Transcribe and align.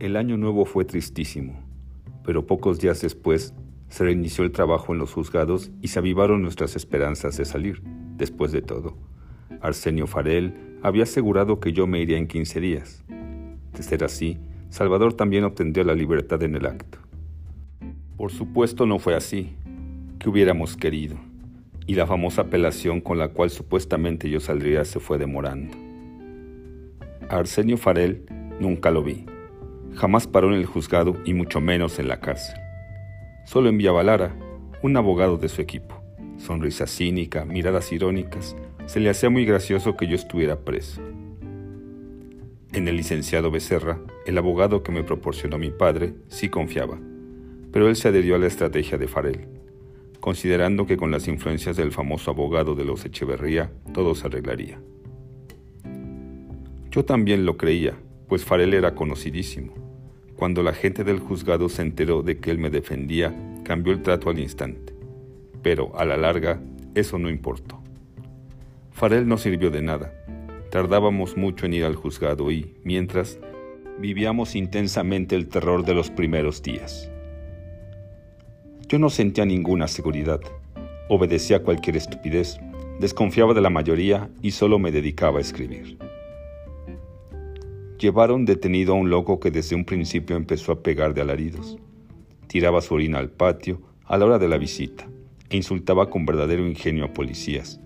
El 0.00 0.16
año 0.16 0.38
nuevo 0.38 0.64
fue 0.64 0.86
tristísimo, 0.86 1.60
pero 2.24 2.46
pocos 2.46 2.80
días 2.80 3.02
después 3.02 3.52
se 3.90 4.02
reinició 4.02 4.44
el 4.44 4.50
trabajo 4.50 4.94
en 4.94 4.98
los 4.98 5.12
juzgados 5.12 5.70
y 5.82 5.88
se 5.88 5.98
avivaron 5.98 6.40
nuestras 6.40 6.74
esperanzas 6.74 7.36
de 7.36 7.44
salir. 7.44 7.82
Después 8.16 8.50
de 8.50 8.62
todo, 8.62 8.96
Arsenio 9.60 10.06
Farel 10.06 10.54
había 10.82 11.02
asegurado 11.02 11.60
que 11.60 11.74
yo 11.74 11.86
me 11.86 12.00
iría 12.00 12.16
en 12.16 12.28
15 12.28 12.60
días. 12.60 13.04
De 13.76 13.82
ser 13.82 14.02
así, 14.02 14.38
Salvador 14.70 15.12
también 15.12 15.44
obtendría 15.44 15.84
la 15.84 15.94
libertad 15.94 16.42
en 16.44 16.54
el 16.54 16.64
acto. 16.64 16.98
Por 18.16 18.32
supuesto 18.32 18.86
no 18.86 18.98
fue 18.98 19.14
así, 19.14 19.54
que 20.18 20.30
hubiéramos 20.30 20.78
querido, 20.78 21.16
y 21.86 21.94
la 21.94 22.06
famosa 22.06 22.42
apelación 22.42 23.02
con 23.02 23.18
la 23.18 23.28
cual 23.28 23.50
supuestamente 23.50 24.30
yo 24.30 24.40
saldría 24.40 24.82
se 24.86 24.98
fue 24.98 25.18
demorando. 25.18 25.76
Arsenio 27.28 27.76
Farel 27.76 28.24
nunca 28.60 28.90
lo 28.90 29.02
vi. 29.02 29.26
Jamás 29.94 30.26
paró 30.26 30.48
en 30.48 30.54
el 30.54 30.66
juzgado 30.66 31.16
y 31.24 31.34
mucho 31.34 31.60
menos 31.60 31.98
en 31.98 32.08
la 32.08 32.20
cárcel. 32.20 32.56
Solo 33.44 33.68
enviaba 33.68 34.02
Lara, 34.02 34.34
un 34.82 34.96
abogado 34.96 35.36
de 35.36 35.48
su 35.48 35.60
equipo. 35.60 36.00
Sonrisa 36.38 36.86
cínica, 36.86 37.44
miradas 37.44 37.92
irónicas, 37.92 38.56
se 38.86 38.98
le 38.98 39.10
hacía 39.10 39.28
muy 39.28 39.44
gracioso 39.44 39.96
que 39.96 40.06
yo 40.06 40.14
estuviera 40.14 40.60
preso. 40.60 41.02
En 42.72 42.88
el 42.88 42.96
licenciado 42.96 43.50
Becerra, 43.50 43.98
el 44.26 44.38
abogado 44.38 44.82
que 44.82 44.92
me 44.92 45.02
proporcionó 45.02 45.58
mi 45.58 45.70
padre, 45.70 46.14
sí 46.28 46.48
confiaba, 46.48 46.98
pero 47.72 47.88
él 47.88 47.96
se 47.96 48.08
adherió 48.08 48.36
a 48.36 48.38
la 48.38 48.46
estrategia 48.46 48.96
de 48.96 49.08
Farel, 49.08 49.48
considerando 50.20 50.86
que 50.86 50.96
con 50.96 51.10
las 51.10 51.28
influencias 51.28 51.76
del 51.76 51.92
famoso 51.92 52.30
abogado 52.30 52.74
de 52.74 52.84
los 52.84 53.04
Echeverría 53.04 53.72
todo 53.92 54.14
se 54.14 54.28
arreglaría. 54.28 54.80
Yo 56.90 57.04
también 57.04 57.44
lo 57.44 57.56
creía, 57.56 57.94
pues 58.30 58.44
Farel 58.44 58.74
era 58.74 58.94
conocidísimo. 58.94 59.74
Cuando 60.36 60.62
la 60.62 60.72
gente 60.72 61.02
del 61.02 61.18
juzgado 61.18 61.68
se 61.68 61.82
enteró 61.82 62.22
de 62.22 62.38
que 62.38 62.52
él 62.52 62.58
me 62.58 62.70
defendía, 62.70 63.34
cambió 63.64 63.92
el 63.92 64.02
trato 64.02 64.30
al 64.30 64.38
instante. 64.38 64.94
Pero 65.62 65.98
a 65.98 66.04
la 66.04 66.16
larga, 66.16 66.62
eso 66.94 67.18
no 67.18 67.28
importó. 67.28 67.82
Farel 68.92 69.26
no 69.26 69.36
sirvió 69.36 69.72
de 69.72 69.82
nada. 69.82 70.14
Tardábamos 70.70 71.36
mucho 71.36 71.66
en 71.66 71.74
ir 71.74 71.84
al 71.84 71.96
juzgado 71.96 72.52
y, 72.52 72.76
mientras, 72.84 73.40
vivíamos 73.98 74.54
intensamente 74.54 75.34
el 75.34 75.48
terror 75.48 75.84
de 75.84 75.94
los 75.94 76.08
primeros 76.12 76.62
días. 76.62 77.10
Yo 78.88 79.00
no 79.00 79.10
sentía 79.10 79.44
ninguna 79.44 79.88
seguridad. 79.88 80.40
Obedecía 81.08 81.64
cualquier 81.64 81.96
estupidez, 81.96 82.60
desconfiaba 83.00 83.54
de 83.54 83.60
la 83.60 83.70
mayoría 83.70 84.30
y 84.40 84.52
solo 84.52 84.78
me 84.78 84.92
dedicaba 84.92 85.38
a 85.38 85.42
escribir. 85.42 86.09
Llevaron 88.00 88.46
detenido 88.46 88.94
a 88.94 88.96
un 88.96 89.10
loco 89.10 89.40
que 89.40 89.50
desde 89.50 89.76
un 89.76 89.84
principio 89.84 90.34
empezó 90.34 90.72
a 90.72 90.82
pegar 90.82 91.12
de 91.12 91.20
alaridos. 91.20 91.76
Tiraba 92.46 92.80
su 92.80 92.94
orina 92.94 93.18
al 93.18 93.30
patio 93.30 93.82
a 94.06 94.16
la 94.16 94.24
hora 94.24 94.38
de 94.38 94.48
la 94.48 94.56
visita 94.56 95.06
e 95.50 95.58
insultaba 95.58 96.08
con 96.08 96.24
verdadero 96.24 96.66
ingenio 96.66 97.04
a 97.04 97.12
policías, 97.12 97.78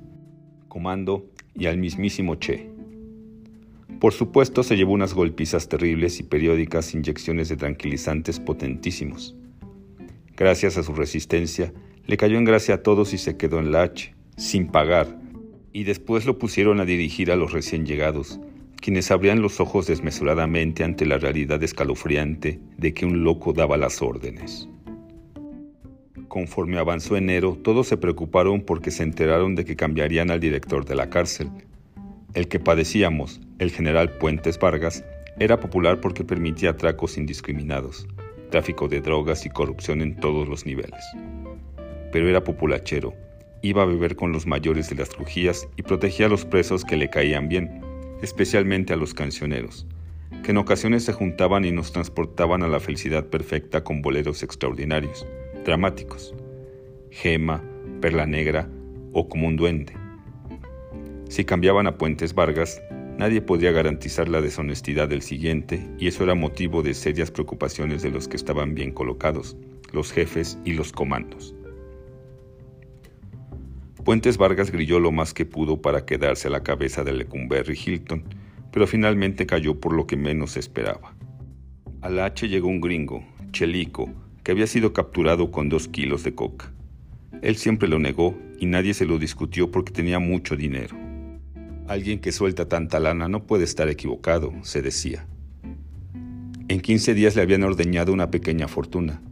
comando 0.68 1.26
y 1.56 1.66
al 1.66 1.78
mismísimo 1.78 2.36
Che. 2.36 2.70
Por 3.98 4.12
supuesto 4.12 4.62
se 4.62 4.76
llevó 4.76 4.92
unas 4.92 5.14
golpizas 5.14 5.68
terribles 5.68 6.20
y 6.20 6.22
periódicas 6.22 6.94
inyecciones 6.94 7.48
de 7.48 7.56
tranquilizantes 7.56 8.38
potentísimos. 8.38 9.34
Gracias 10.36 10.76
a 10.76 10.84
su 10.84 10.94
resistencia, 10.94 11.72
le 12.06 12.16
cayó 12.16 12.38
en 12.38 12.44
gracia 12.44 12.76
a 12.76 12.82
todos 12.84 13.14
y 13.14 13.18
se 13.18 13.36
quedó 13.36 13.58
en 13.58 13.72
la 13.72 13.82
H, 13.82 14.14
sin 14.36 14.68
pagar, 14.68 15.18
y 15.72 15.82
después 15.82 16.24
lo 16.24 16.38
pusieron 16.38 16.78
a 16.78 16.84
dirigir 16.84 17.32
a 17.32 17.36
los 17.36 17.52
recién 17.52 17.84
llegados, 17.84 18.38
quienes 18.80 19.10
abrían 19.10 19.42
los 19.42 19.60
ojos 19.60 19.86
desmesuradamente 19.86 20.84
ante 20.84 21.06
la 21.06 21.18
realidad 21.18 21.62
escalofriante 21.62 22.60
de 22.76 22.94
que 22.94 23.06
un 23.06 23.24
loco 23.24 23.52
daba 23.52 23.76
las 23.76 24.02
órdenes. 24.02 24.68
Conforme 26.28 26.78
avanzó 26.78 27.16
enero, 27.16 27.56
todos 27.62 27.86
se 27.86 27.96
preocuparon 27.96 28.60
porque 28.62 28.90
se 28.90 29.04
enteraron 29.04 29.54
de 29.54 29.64
que 29.64 29.76
cambiarían 29.76 30.30
al 30.30 30.40
director 30.40 30.84
de 30.84 30.96
la 30.96 31.08
cárcel. 31.08 31.48
El 32.34 32.48
que 32.48 32.58
padecíamos, 32.58 33.40
el 33.60 33.70
general 33.70 34.10
Puentes 34.18 34.58
Vargas, 34.58 35.04
era 35.38 35.60
popular 35.60 36.00
porque 36.00 36.24
permitía 36.24 36.70
atracos 36.70 37.18
indiscriminados, 37.18 38.08
tráfico 38.50 38.88
de 38.88 39.00
drogas 39.00 39.46
y 39.46 39.50
corrupción 39.50 40.00
en 40.00 40.16
todos 40.16 40.48
los 40.48 40.66
niveles. 40.66 41.04
Pero 42.10 42.28
era 42.28 42.42
populachero, 42.42 43.14
iba 43.62 43.82
a 43.82 43.86
beber 43.86 44.16
con 44.16 44.32
los 44.32 44.46
mayores 44.46 44.90
de 44.90 44.96
las 44.96 45.10
crujías 45.10 45.68
y 45.76 45.82
protegía 45.82 46.26
a 46.26 46.28
los 46.28 46.44
presos 46.44 46.84
que 46.84 46.96
le 46.96 47.10
caían 47.10 47.48
bien, 47.48 47.80
especialmente 48.24 48.92
a 48.92 48.96
los 48.96 49.14
cancioneros, 49.14 49.86
que 50.42 50.50
en 50.50 50.56
ocasiones 50.56 51.04
se 51.04 51.12
juntaban 51.12 51.64
y 51.64 51.72
nos 51.72 51.92
transportaban 51.92 52.62
a 52.62 52.68
la 52.68 52.80
felicidad 52.80 53.26
perfecta 53.26 53.84
con 53.84 54.02
boleros 54.02 54.42
extraordinarios, 54.42 55.26
dramáticos, 55.64 56.34
Gema, 57.10 57.62
Perla 58.00 58.26
Negra 58.26 58.68
o 59.12 59.28
como 59.28 59.46
un 59.46 59.56
duende. 59.56 59.92
Si 61.28 61.44
cambiaban 61.44 61.86
a 61.86 61.98
Puentes 61.98 62.34
Vargas, 62.34 62.82
nadie 63.18 63.42
podía 63.42 63.72
garantizar 63.72 64.28
la 64.28 64.40
deshonestidad 64.40 65.08
del 65.08 65.22
siguiente 65.22 65.86
y 65.98 66.08
eso 66.08 66.24
era 66.24 66.34
motivo 66.34 66.82
de 66.82 66.94
serias 66.94 67.30
preocupaciones 67.30 68.02
de 68.02 68.10
los 68.10 68.26
que 68.26 68.36
estaban 68.36 68.74
bien 68.74 68.90
colocados, 68.90 69.56
los 69.92 70.12
jefes 70.12 70.58
y 70.64 70.72
los 70.72 70.92
comandos. 70.92 71.54
Puentes 74.04 74.36
Vargas 74.36 74.70
grilló 74.70 75.00
lo 75.00 75.12
más 75.12 75.32
que 75.32 75.46
pudo 75.46 75.80
para 75.80 76.04
quedarse 76.04 76.48
a 76.48 76.50
la 76.50 76.62
cabeza 76.62 77.04
de 77.04 77.14
Lecumberri 77.14 77.74
Hilton, 77.74 78.22
pero 78.70 78.86
finalmente 78.86 79.46
cayó 79.46 79.80
por 79.80 79.94
lo 79.94 80.06
que 80.06 80.18
menos 80.18 80.58
esperaba. 80.58 81.14
Al 82.02 82.18
H 82.18 82.46
llegó 82.46 82.68
un 82.68 82.82
gringo, 82.82 83.24
Chelico, 83.50 84.10
que 84.42 84.52
había 84.52 84.66
sido 84.66 84.92
capturado 84.92 85.50
con 85.50 85.70
dos 85.70 85.88
kilos 85.88 86.22
de 86.22 86.34
coca. 86.34 86.70
Él 87.40 87.56
siempre 87.56 87.88
lo 87.88 87.98
negó 87.98 88.36
y 88.60 88.66
nadie 88.66 88.92
se 88.92 89.06
lo 89.06 89.18
discutió 89.18 89.70
porque 89.70 89.92
tenía 89.92 90.18
mucho 90.18 90.54
dinero. 90.54 90.98
Alguien 91.88 92.18
que 92.18 92.30
suelta 92.30 92.68
tanta 92.68 93.00
lana 93.00 93.26
no 93.28 93.46
puede 93.46 93.64
estar 93.64 93.88
equivocado, 93.88 94.52
se 94.64 94.82
decía. 94.82 95.26
En 96.68 96.80
15 96.80 97.14
días 97.14 97.36
le 97.36 97.42
habían 97.42 97.62
ordeñado 97.62 98.12
una 98.12 98.30
pequeña 98.30 98.68
fortuna. 98.68 99.22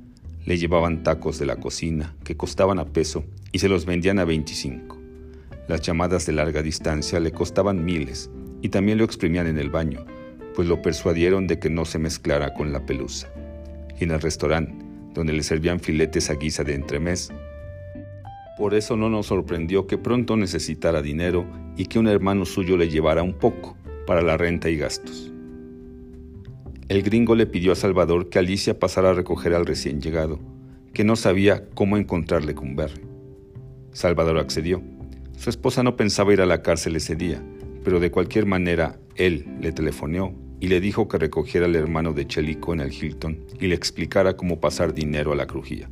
Le 0.45 0.59
llevaban 0.59 1.03
tacos 1.03 1.39
de 1.39 1.47
la 1.47 1.57
cocina, 1.57 2.15
que 2.25 2.37
costaban 2.37 2.79
a 2.79 2.87
peso, 2.87 3.25
y 3.53 3.61
se 3.61 3.69
los 3.69 3.87
vendían 3.87 4.19
a 4.19 4.25
25. 4.25 4.99
Las 5.69 5.83
llamadas 5.83 6.27
de 6.27 6.33
larga 6.33 6.63
distancia 6.63 7.21
le 7.21 7.31
costaban 7.31 7.85
miles 7.85 8.31
y 8.61 8.69
también 8.69 8.99
lo 8.99 9.05
exprimían 9.05 9.47
en 9.47 9.59
el 9.59 9.71
baño, 9.71 10.05
pues 10.55 10.69
lo 10.69 10.83
persuadieron 10.83 11.47
de 11.47 11.59
que 11.59 11.71
no 11.71 11.85
se 11.85 11.99
mezclara 11.99 12.55
con 12.55 12.73
la 12.73 12.85
pelusa. 12.85 13.29
Y 13.99 14.05
en 14.05 14.11
el 14.11 14.21
restaurante, 14.21 14.85
donde 15.15 15.33
le 15.33 15.43
servían 15.43 15.81
filetes 15.81 16.31
a 16.31 16.35
guisa 16.35 16.65
de 16.65 16.75
entremés. 16.75 17.31
Por 18.59 18.75
eso 18.75 18.97
no 18.97 19.09
nos 19.09 19.27
sorprendió 19.27 19.87
que 19.87 19.99
pronto 19.99 20.37
necesitara 20.37 21.03
dinero 21.03 21.47
y 21.77 21.87
que 21.87 21.99
un 21.99 22.09
hermano 22.09 22.45
suyo 22.45 22.77
le 22.77 22.89
llevara 22.89 23.23
un 23.23 23.35
poco 23.35 23.77
para 24.07 24.23
la 24.23 24.37
renta 24.37 24.69
y 24.69 24.77
gastos. 24.77 25.32
El 26.89 27.03
gringo 27.03 27.35
le 27.35 27.47
pidió 27.47 27.73
a 27.73 27.77
Salvador 27.77 28.29
que 28.29 28.39
Alicia 28.39 28.79
pasara 28.79 29.11
a 29.11 29.15
recoger 29.15 29.55
al 29.55 29.67
recién 29.67 30.01
llegado, 30.01 30.41
que 30.93 31.05
no 31.05 31.17
sabía 31.17 31.69
cómo 31.75 31.97
encontrarle 31.97 32.55
con 32.55 32.77
Berry. 32.77 33.03
Salvador 33.93 34.39
accedió. 34.39 34.83
Su 35.37 35.49
esposa 35.49 35.83
no 35.83 35.97
pensaba 35.97 36.33
ir 36.33 36.41
a 36.41 36.47
la 36.47 36.63
cárcel 36.63 36.97
ese 36.97 37.15
día, 37.15 37.43
pero 37.85 38.01
de 38.01 38.11
cualquier 38.11 38.47
manera 38.47 38.99
él 39.17 39.47
le 39.61 39.73
telefoneó 39.73 40.35
y 40.61 40.69
le 40.69 40.81
dijo 40.81 41.09
que 41.09 41.19
recogiera 41.19 41.67
al 41.67 41.77
hermano 41.77 42.13
de 42.13 42.27
Chelico 42.27 42.73
en 42.73 42.81
el 42.81 42.93
Hilton 42.93 43.45
y 43.61 43.69
le 43.69 43.75
explicara 43.75 44.37
cómo 44.37 44.61
pasar 44.61 44.93
dinero 44.93 45.33
a 45.33 45.37
la 45.37 45.47
crujía. 45.47 45.89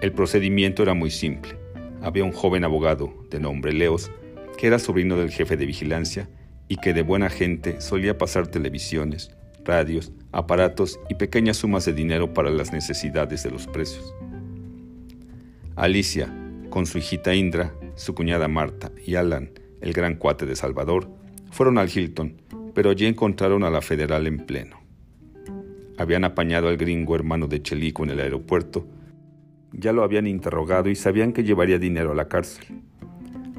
El 0.00 0.12
procedimiento 0.12 0.82
era 0.82 0.94
muy 0.94 1.10
simple. 1.10 1.56
Había 2.02 2.24
un 2.24 2.32
joven 2.32 2.64
abogado, 2.64 3.12
de 3.30 3.40
nombre 3.40 3.72
Leos, 3.72 4.10
que 4.56 4.66
era 4.66 4.78
sobrino 4.78 5.16
del 5.16 5.30
jefe 5.30 5.56
de 5.56 5.66
vigilancia 5.66 6.28
y 6.68 6.76
que 6.76 6.92
de 6.92 7.02
buena 7.02 7.28
gente 7.28 7.80
solía 7.80 8.18
pasar 8.18 8.48
televisiones, 8.48 9.30
radios, 9.64 10.12
aparatos 10.32 10.98
y 11.08 11.14
pequeñas 11.14 11.58
sumas 11.58 11.84
de 11.84 11.92
dinero 11.92 12.32
para 12.32 12.50
las 12.50 12.72
necesidades 12.72 13.42
de 13.42 13.50
los 13.50 13.66
precios. 13.66 14.14
Alicia, 15.76 16.32
con 16.70 16.86
su 16.86 16.98
hijita 16.98 17.34
Indra, 17.34 17.74
su 17.94 18.14
cuñada 18.14 18.48
Marta 18.48 18.90
y 19.04 19.14
Alan, 19.14 19.50
el 19.80 19.92
gran 19.92 20.16
cuate 20.16 20.46
de 20.46 20.56
Salvador, 20.56 21.08
fueron 21.50 21.78
al 21.78 21.88
Hilton, 21.88 22.40
pero 22.74 22.90
allí 22.90 23.06
encontraron 23.06 23.64
a 23.64 23.70
la 23.70 23.80
federal 23.80 24.26
en 24.26 24.38
pleno. 24.44 24.80
Habían 25.98 26.24
apañado 26.24 26.68
al 26.68 26.76
gringo 26.76 27.14
hermano 27.14 27.46
de 27.46 27.62
Chelico 27.62 28.04
en 28.04 28.10
el 28.10 28.20
aeropuerto, 28.20 28.86
ya 29.72 29.92
lo 29.92 30.02
habían 30.02 30.26
interrogado 30.26 30.88
y 30.88 30.94
sabían 30.94 31.32
que 31.32 31.44
llevaría 31.44 31.78
dinero 31.78 32.12
a 32.12 32.14
la 32.14 32.28
cárcel. 32.28 32.82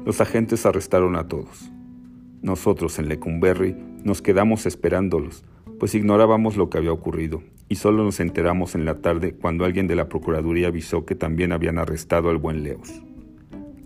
Los 0.04 0.20
agentes 0.20 0.66
arrestaron 0.66 1.16
a 1.16 1.28
todos. 1.28 1.70
Nosotros 2.42 2.98
en 2.98 3.08
Lecumberri 3.08 3.74
nos 4.04 4.22
quedamos 4.22 4.66
esperándolos, 4.66 5.44
pues 5.78 5.94
ignorábamos 5.94 6.56
lo 6.56 6.70
que 6.70 6.78
había 6.78 6.92
ocurrido 6.92 7.42
y 7.68 7.76
solo 7.76 8.04
nos 8.04 8.20
enteramos 8.20 8.74
en 8.74 8.84
la 8.84 9.00
tarde 9.00 9.34
cuando 9.34 9.64
alguien 9.64 9.86
de 9.86 9.96
la 9.96 10.08
Procuraduría 10.08 10.68
avisó 10.68 11.04
que 11.04 11.14
también 11.14 11.52
habían 11.52 11.78
arrestado 11.78 12.30
al 12.30 12.38
buen 12.38 12.62
Leos. 12.62 13.02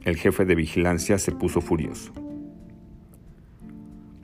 El 0.04 0.16
jefe 0.16 0.44
de 0.44 0.54
vigilancia 0.54 1.18
se 1.18 1.32
puso 1.32 1.60
furioso. 1.60 2.12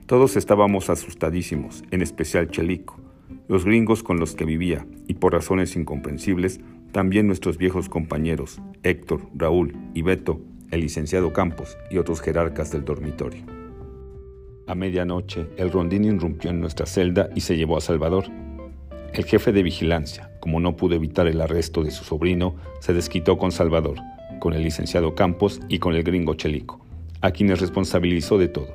Todos 0.05 0.37
estábamos 0.37 0.89
asustadísimos, 0.89 1.83
en 1.91 2.01
especial 2.01 2.49
Chelico. 2.49 2.99
los 3.47 3.65
gringos 3.65 4.03
con 4.03 4.19
los 4.19 4.35
que 4.35 4.45
vivía 4.45 4.85
y 5.07 5.15
por 5.15 5.33
razones 5.33 5.75
incomprensibles, 5.75 6.59
también 6.91 7.25
nuestros 7.25 7.57
viejos 7.57 7.89
compañeros, 7.89 8.61
Héctor, 8.83 9.21
Raúl 9.35 9.75
y 9.95 10.03
Beto, 10.03 10.39
el 10.69 10.81
licenciado 10.81 11.33
Campos 11.33 11.77
y 11.89 11.97
otros 11.97 12.21
jerarcas 12.21 12.71
del 12.71 12.85
dormitorio. 12.85 13.58
A 14.69 14.75
medianoche, 14.75 15.47
el 15.57 15.71
rondín 15.71 16.05
irrumpió 16.05 16.51
en 16.51 16.61
nuestra 16.61 16.85
celda 16.85 17.31
y 17.33 17.41
se 17.41 17.57
llevó 17.57 17.75
a 17.75 17.81
Salvador. 17.81 18.25
El 19.13 19.25
jefe 19.25 19.51
de 19.51 19.63
vigilancia, 19.63 20.29
como 20.39 20.59
no 20.59 20.75
pudo 20.75 20.93
evitar 20.93 21.25
el 21.25 21.41
arresto 21.41 21.81
de 21.81 21.89
su 21.89 22.03
sobrino, 22.03 22.55
se 22.79 22.93
desquitó 22.93 23.39
con 23.39 23.51
Salvador, 23.51 23.97
con 24.39 24.53
el 24.53 24.61
licenciado 24.61 25.15
Campos 25.15 25.59
y 25.69 25.79
con 25.79 25.95
el 25.95 26.03
gringo 26.03 26.35
Chelico, 26.35 26.79
a 27.21 27.31
quienes 27.31 27.61
responsabilizó 27.61 28.37
de 28.37 28.47
todo. 28.47 28.67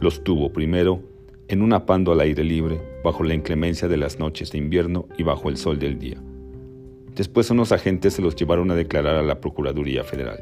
Los 0.00 0.24
tuvo 0.24 0.52
primero 0.52 1.00
en 1.46 1.62
un 1.62 1.74
apando 1.74 2.10
al 2.10 2.18
aire 2.18 2.42
libre, 2.42 2.80
bajo 3.04 3.22
la 3.22 3.34
inclemencia 3.34 3.86
de 3.86 3.98
las 3.98 4.18
noches 4.18 4.50
de 4.50 4.58
invierno 4.58 5.06
y 5.16 5.22
bajo 5.22 5.48
el 5.48 5.58
sol 5.58 5.78
del 5.78 6.00
día. 6.00 6.20
Después 7.14 7.48
unos 7.50 7.70
agentes 7.70 8.14
se 8.14 8.22
los 8.22 8.34
llevaron 8.34 8.68
a 8.72 8.74
declarar 8.74 9.14
a 9.14 9.22
la 9.22 9.40
Procuraduría 9.40 10.02
Federal. 10.02 10.40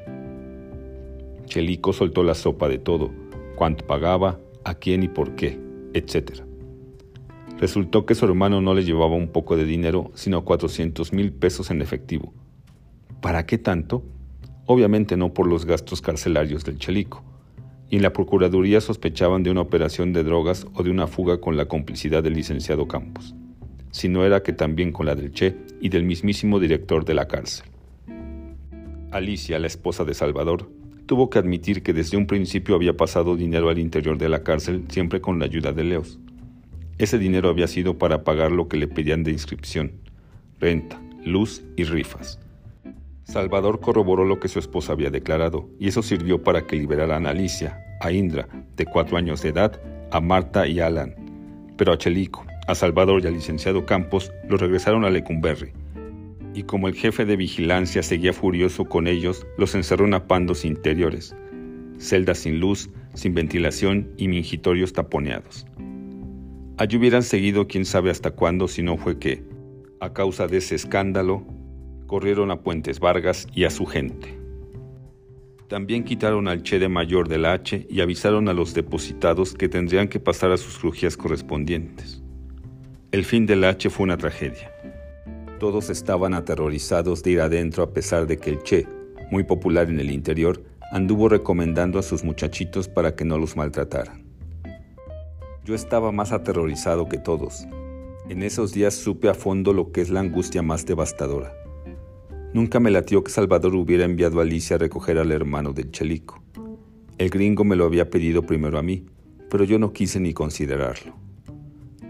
Chelico 1.44 1.92
soltó 1.92 2.22
la 2.22 2.34
sopa 2.34 2.70
de 2.70 2.78
todo, 2.78 3.10
cuánto 3.54 3.86
pagaba, 3.86 4.38
a 4.64 4.74
quién 4.74 5.02
y 5.02 5.08
por 5.08 5.34
qué, 5.34 5.60
etc. 5.94 6.42
Resultó 7.58 8.06
que 8.06 8.14
su 8.14 8.24
hermano 8.24 8.60
no 8.60 8.74
le 8.74 8.84
llevaba 8.84 9.14
un 9.14 9.28
poco 9.28 9.56
de 9.56 9.64
dinero, 9.64 10.10
sino 10.14 10.44
400 10.44 11.12
mil 11.12 11.32
pesos 11.32 11.70
en 11.70 11.80
efectivo. 11.80 12.32
¿Para 13.20 13.46
qué 13.46 13.58
tanto? 13.58 14.02
Obviamente 14.66 15.16
no 15.16 15.32
por 15.32 15.46
los 15.46 15.64
gastos 15.64 16.00
carcelarios 16.00 16.64
del 16.64 16.78
Chelico. 16.78 17.22
Y 17.88 17.96
en 17.96 18.02
la 18.02 18.12
Procuraduría 18.12 18.80
sospechaban 18.80 19.42
de 19.42 19.50
una 19.50 19.60
operación 19.60 20.12
de 20.12 20.24
drogas 20.24 20.66
o 20.74 20.82
de 20.82 20.90
una 20.90 21.06
fuga 21.06 21.40
con 21.40 21.56
la 21.56 21.66
complicidad 21.66 22.22
del 22.22 22.34
licenciado 22.34 22.88
Campos. 22.88 23.34
Si 23.90 24.08
no 24.08 24.24
era 24.24 24.42
que 24.42 24.52
también 24.52 24.90
con 24.90 25.06
la 25.06 25.14
del 25.14 25.32
Che 25.32 25.54
y 25.80 25.88
del 25.90 26.04
mismísimo 26.04 26.58
director 26.58 27.04
de 27.04 27.14
la 27.14 27.28
cárcel. 27.28 27.66
Alicia, 29.12 29.58
la 29.58 29.66
esposa 29.66 30.04
de 30.04 30.14
Salvador, 30.14 30.70
tuvo 31.06 31.30
que 31.30 31.38
admitir 31.38 31.82
que 31.82 31.92
desde 31.92 32.16
un 32.16 32.26
principio 32.26 32.74
había 32.74 32.96
pasado 32.96 33.36
dinero 33.36 33.68
al 33.68 33.78
interior 33.78 34.18
de 34.18 34.28
la 34.28 34.42
cárcel 34.42 34.84
siempre 34.88 35.20
con 35.20 35.38
la 35.38 35.46
ayuda 35.46 35.72
de 35.72 35.84
Leos. 35.84 36.18
Ese 36.98 37.18
dinero 37.18 37.48
había 37.48 37.66
sido 37.66 37.98
para 37.98 38.24
pagar 38.24 38.52
lo 38.52 38.68
que 38.68 38.76
le 38.76 38.86
pedían 38.86 39.24
de 39.24 39.32
inscripción, 39.32 39.92
renta, 40.60 41.00
luz 41.24 41.62
y 41.76 41.84
rifas. 41.84 42.38
Salvador 43.24 43.80
corroboró 43.80 44.24
lo 44.24 44.40
que 44.40 44.48
su 44.48 44.58
esposa 44.58 44.92
había 44.92 45.10
declarado 45.10 45.68
y 45.78 45.88
eso 45.88 46.02
sirvió 46.02 46.42
para 46.42 46.66
que 46.66 46.76
liberaran 46.76 47.26
a 47.26 47.30
Alicia, 47.30 47.78
a 48.00 48.12
Indra, 48.12 48.48
de 48.76 48.84
cuatro 48.84 49.16
años 49.16 49.42
de 49.42 49.50
edad, 49.50 49.80
a 50.10 50.20
Marta 50.20 50.66
y 50.66 50.80
a 50.80 50.86
Alan. 50.88 51.14
Pero 51.76 51.92
a 51.92 51.98
Chelico, 51.98 52.44
a 52.66 52.74
Salvador 52.74 53.22
y 53.22 53.26
al 53.26 53.34
licenciado 53.34 53.86
Campos 53.86 54.32
los 54.48 54.60
regresaron 54.60 55.04
a 55.04 55.10
Lecumberri, 55.10 55.72
y 56.54 56.64
como 56.64 56.88
el 56.88 56.94
jefe 56.94 57.24
de 57.24 57.36
vigilancia 57.36 58.02
seguía 58.02 58.32
furioso 58.32 58.84
con 58.84 59.06
ellos, 59.06 59.46
los 59.58 59.74
encerró 59.74 60.06
en 60.06 60.14
apandos 60.14 60.64
interiores, 60.64 61.34
celdas 61.98 62.38
sin 62.38 62.60
luz, 62.60 62.90
sin 63.14 63.34
ventilación 63.34 64.12
y 64.16 64.28
mingitorios 64.28 64.92
taponeados. 64.92 65.66
Allí 66.78 66.96
hubieran 66.96 67.22
seguido 67.22 67.68
quién 67.68 67.84
sabe 67.84 68.10
hasta 68.10 68.32
cuándo 68.32 68.68
si 68.68 68.82
no 68.82 68.96
fue 68.96 69.18
que, 69.18 69.44
a 70.00 70.12
causa 70.12 70.46
de 70.46 70.58
ese 70.58 70.74
escándalo, 70.74 71.46
corrieron 72.06 72.50
a 72.50 72.60
Puentes 72.60 72.98
Vargas 72.98 73.46
y 73.54 73.64
a 73.64 73.70
su 73.70 73.86
gente. 73.86 74.36
También 75.68 76.04
quitaron 76.04 76.48
al 76.48 76.62
Che 76.62 76.78
de 76.78 76.88
mayor 76.88 77.28
del 77.28 77.46
H 77.46 77.86
y 77.88 78.00
avisaron 78.00 78.48
a 78.48 78.52
los 78.52 78.74
depositados 78.74 79.54
que 79.54 79.68
tendrían 79.68 80.08
que 80.08 80.20
pasar 80.20 80.50
a 80.50 80.56
sus 80.56 80.78
crujías 80.78 81.16
correspondientes. 81.16 82.22
El 83.12 83.24
fin 83.24 83.46
del 83.46 83.64
H 83.64 83.88
fue 83.88 84.04
una 84.04 84.16
tragedia. 84.16 84.71
Todos 85.62 85.90
estaban 85.90 86.34
aterrorizados 86.34 87.22
de 87.22 87.30
ir 87.30 87.40
adentro 87.40 87.84
a 87.84 87.92
pesar 87.92 88.26
de 88.26 88.36
que 88.36 88.50
el 88.50 88.64
Che, 88.64 88.88
muy 89.30 89.44
popular 89.44 89.88
en 89.88 90.00
el 90.00 90.10
interior, 90.10 90.60
anduvo 90.90 91.28
recomendando 91.28 92.00
a 92.00 92.02
sus 92.02 92.24
muchachitos 92.24 92.88
para 92.88 93.14
que 93.14 93.24
no 93.24 93.38
los 93.38 93.54
maltrataran. 93.54 94.24
Yo 95.64 95.76
estaba 95.76 96.10
más 96.10 96.32
aterrorizado 96.32 97.08
que 97.08 97.16
todos. 97.16 97.64
En 98.28 98.42
esos 98.42 98.72
días 98.72 98.94
supe 98.94 99.28
a 99.28 99.34
fondo 99.34 99.72
lo 99.72 99.92
que 99.92 100.00
es 100.00 100.10
la 100.10 100.18
angustia 100.18 100.62
más 100.62 100.84
devastadora. 100.84 101.54
Nunca 102.52 102.80
me 102.80 102.90
latió 102.90 103.22
que 103.22 103.30
Salvador 103.30 103.76
hubiera 103.76 104.04
enviado 104.04 104.40
a 104.40 104.42
Alicia 104.42 104.74
a 104.74 104.80
recoger 104.80 105.16
al 105.16 105.30
hermano 105.30 105.72
del 105.72 105.92
Chelico. 105.92 106.42
El 107.18 107.30
gringo 107.30 107.62
me 107.62 107.76
lo 107.76 107.84
había 107.84 108.10
pedido 108.10 108.42
primero 108.42 108.80
a 108.80 108.82
mí, 108.82 109.06
pero 109.48 109.62
yo 109.62 109.78
no 109.78 109.92
quise 109.92 110.18
ni 110.18 110.34
considerarlo. 110.34 111.21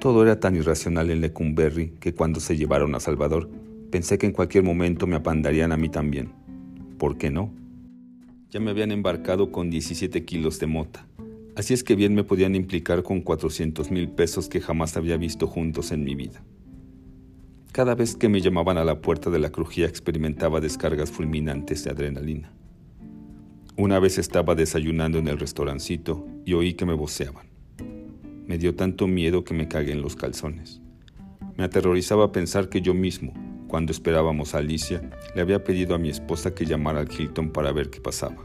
Todo 0.03 0.25
era 0.25 0.41
tan 0.41 0.57
irracional 0.57 1.13
en 1.13 1.21
Lecumberri 1.21 1.91
que 2.01 2.13
cuando 2.13 2.41
se 2.41 2.57
llevaron 2.57 2.97
a 2.97 2.99
Salvador, 2.99 3.49
pensé 3.93 4.19
que 4.19 4.27
en 4.27 4.33
cualquier 4.33 4.65
momento 4.65 5.07
me 5.07 5.15
apandarían 5.15 5.71
a 5.71 5.77
mí 5.77 5.89
también. 5.89 6.33
¿Por 6.99 7.19
qué 7.19 7.31
no? 7.31 7.55
Ya 8.51 8.59
me 8.59 8.73
habían 8.73 8.91
embarcado 8.91 9.53
con 9.53 9.71
17 9.71 10.25
kilos 10.25 10.59
de 10.59 10.67
mota, 10.67 11.07
así 11.55 11.73
es 11.73 11.85
que 11.85 11.95
bien 11.95 12.17
me 12.17 12.25
podían 12.25 12.57
implicar 12.57 13.05
con 13.05 13.21
400 13.21 13.93
mil 13.93 14.09
pesos 14.09 14.49
que 14.49 14.61
jamás 14.61 14.97
había 14.97 15.17
visto 15.17 15.47
juntos 15.47 15.93
en 15.93 16.03
mi 16.03 16.17
vida. 16.17 16.43
Cada 17.71 17.95
vez 17.95 18.17
que 18.17 18.29
me 18.29 18.41
llamaban 18.41 18.79
a 18.79 18.85
la 18.85 19.01
puerta 19.01 19.31
de 19.31 19.39
la 19.39 19.51
crujía 19.51 19.87
experimentaba 19.87 20.61
descargas 20.61 21.13
fulminantes 21.13 21.85
de 21.85 21.93
adrenalina. 21.93 22.53
Una 23.77 24.01
vez 24.01 24.19
estaba 24.19 24.57
desayunando 24.57 25.19
en 25.19 25.29
el 25.29 25.39
restaurancito 25.39 26.27
y 26.45 26.55
oí 26.55 26.75
que 26.75 26.87
me 26.87 26.95
voceaban. 26.95 27.52
Me 28.47 28.59
dio 28.59 28.75
tanto 28.75 29.06
miedo 29.06 29.44
que 29.44 29.55
me 29.55 29.69
cagué 29.69 29.93
en 29.93 30.03
los 30.03 30.17
calzones. 30.17 30.81
Me 31.56 31.65
aterrorizaba 31.65 32.33
pensar 32.33 32.69
que 32.69 32.81
yo 32.81 32.94
mismo, 32.94 33.33
cuando 33.69 33.93
esperábamos 33.93 34.55
a 34.55 34.59
Alicia, 34.59 35.11
le 35.35 35.41
había 35.41 35.65
pedido 35.65 35.94
a 35.94 35.99
mi 35.99 36.09
esposa 36.09 36.55
que 36.55 36.67
llamara 36.67 37.00
al 37.00 37.09
Hilton 37.11 37.50
para 37.50 37.73
ver 37.73 37.91
qué 37.91 38.00
pasaba. 38.00 38.37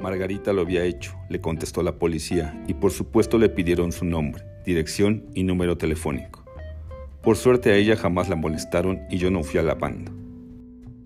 Margarita 0.00 0.52
lo 0.52 0.62
había 0.62 0.84
hecho, 0.84 1.14
le 1.30 1.40
contestó 1.40 1.82
la 1.82 1.98
policía 1.98 2.62
y 2.66 2.74
por 2.74 2.90
supuesto 2.90 3.38
le 3.38 3.48
pidieron 3.48 3.92
su 3.92 4.04
nombre, 4.04 4.44
dirección 4.64 5.24
y 5.34 5.42
número 5.42 5.78
telefónico. 5.78 6.44
Por 7.22 7.36
suerte 7.36 7.70
a 7.70 7.76
ella 7.76 7.96
jamás 7.96 8.28
la 8.28 8.36
molestaron 8.36 9.00
y 9.10 9.18
yo 9.18 9.30
no 9.30 9.42
fui 9.42 9.58
a 9.58 9.62
la 9.62 9.74
banda. 9.74 10.12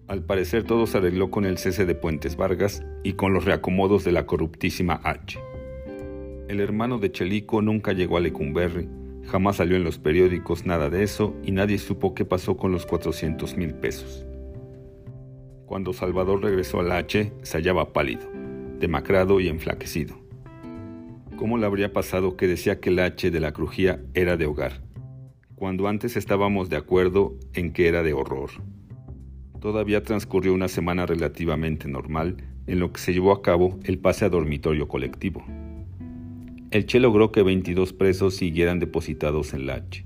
Al 0.09 0.25
parecer 0.25 0.65
todo 0.65 0.87
se 0.87 0.99
arregló 0.99 1.31
con 1.31 1.45
el 1.45 1.57
cese 1.57 1.87
de 1.87 1.95
Puentes 1.95 2.37
Vargas 2.37 2.83
y 3.05 3.13
con 3.13 3.33
los 3.33 3.45
reacomodos 3.45 4.03
de 4.05 4.13
la 4.13 4.27
corruptísima 4.27 5.01
H. 5.05 5.39
El 6.51 6.59
hermano 6.59 6.99
de 6.99 7.13
Chelico 7.13 7.63
nunca 7.63 7.93
llegó 7.93 8.17
a 8.17 8.21
Lecumberri, 8.21 8.89
jamás 9.29 9.59
salió 9.59 9.77
en 9.77 9.85
los 9.85 10.01
periódicos 10.01 10.67
nada 10.67 10.91
de 10.91 11.05
eso 11.05 11.37
y 11.45 11.53
nadie 11.53 11.79
supo 11.79 12.13
qué 12.13 12.25
pasó 12.25 12.57
con 12.57 12.73
los 12.73 12.87
400 12.87 13.57
mil 13.57 13.73
pesos. 13.73 14.27
Cuando 15.65 15.93
Salvador 15.93 16.43
regresó 16.43 16.81
al 16.81 16.91
H, 16.91 17.33
se 17.43 17.57
hallaba 17.57 17.93
pálido, 17.93 18.29
demacrado 18.81 19.39
y 19.39 19.47
enflaquecido. 19.47 20.17
¿Cómo 21.37 21.57
le 21.57 21.67
habría 21.67 21.93
pasado 21.93 22.37
que 22.37 22.49
decía 22.49 22.81
que 22.81 22.89
el 22.89 22.99
H 22.99 23.31
de 23.31 23.39
la 23.39 23.53
crujía 23.53 24.01
era 24.15 24.37
de 24.37 24.47
hogar, 24.47 24.83
cuando 25.55 25.87
antes 25.87 26.17
estábamos 26.17 26.69
de 26.69 26.79
acuerdo 26.79 27.37
en 27.55 27.73
que 27.73 27.87
era 27.87 28.03
de 28.03 28.13
horror? 28.13 28.51
Todavía 29.61 30.03
transcurrió 30.03 30.53
una 30.53 30.67
semana 30.67 31.07
relativamente 31.07 31.87
normal 31.87 32.39
en 32.67 32.81
lo 32.81 32.93
que 32.93 32.99
se 32.99 33.13
llevó 33.13 33.31
a 33.31 33.41
cabo 33.41 33.79
el 33.85 34.01
pase 34.01 34.25
a 34.25 34.31
dormitorio 34.31 34.89
colectivo. 34.89 35.45
El 36.71 36.87
Che 36.87 37.01
logró 37.01 37.33
que 37.33 37.43
22 37.43 37.93
presos 37.93 38.37
siguieran 38.37 38.79
depositados 38.79 39.55
en 39.55 39.67
la 39.67 39.75
H, 39.75 40.05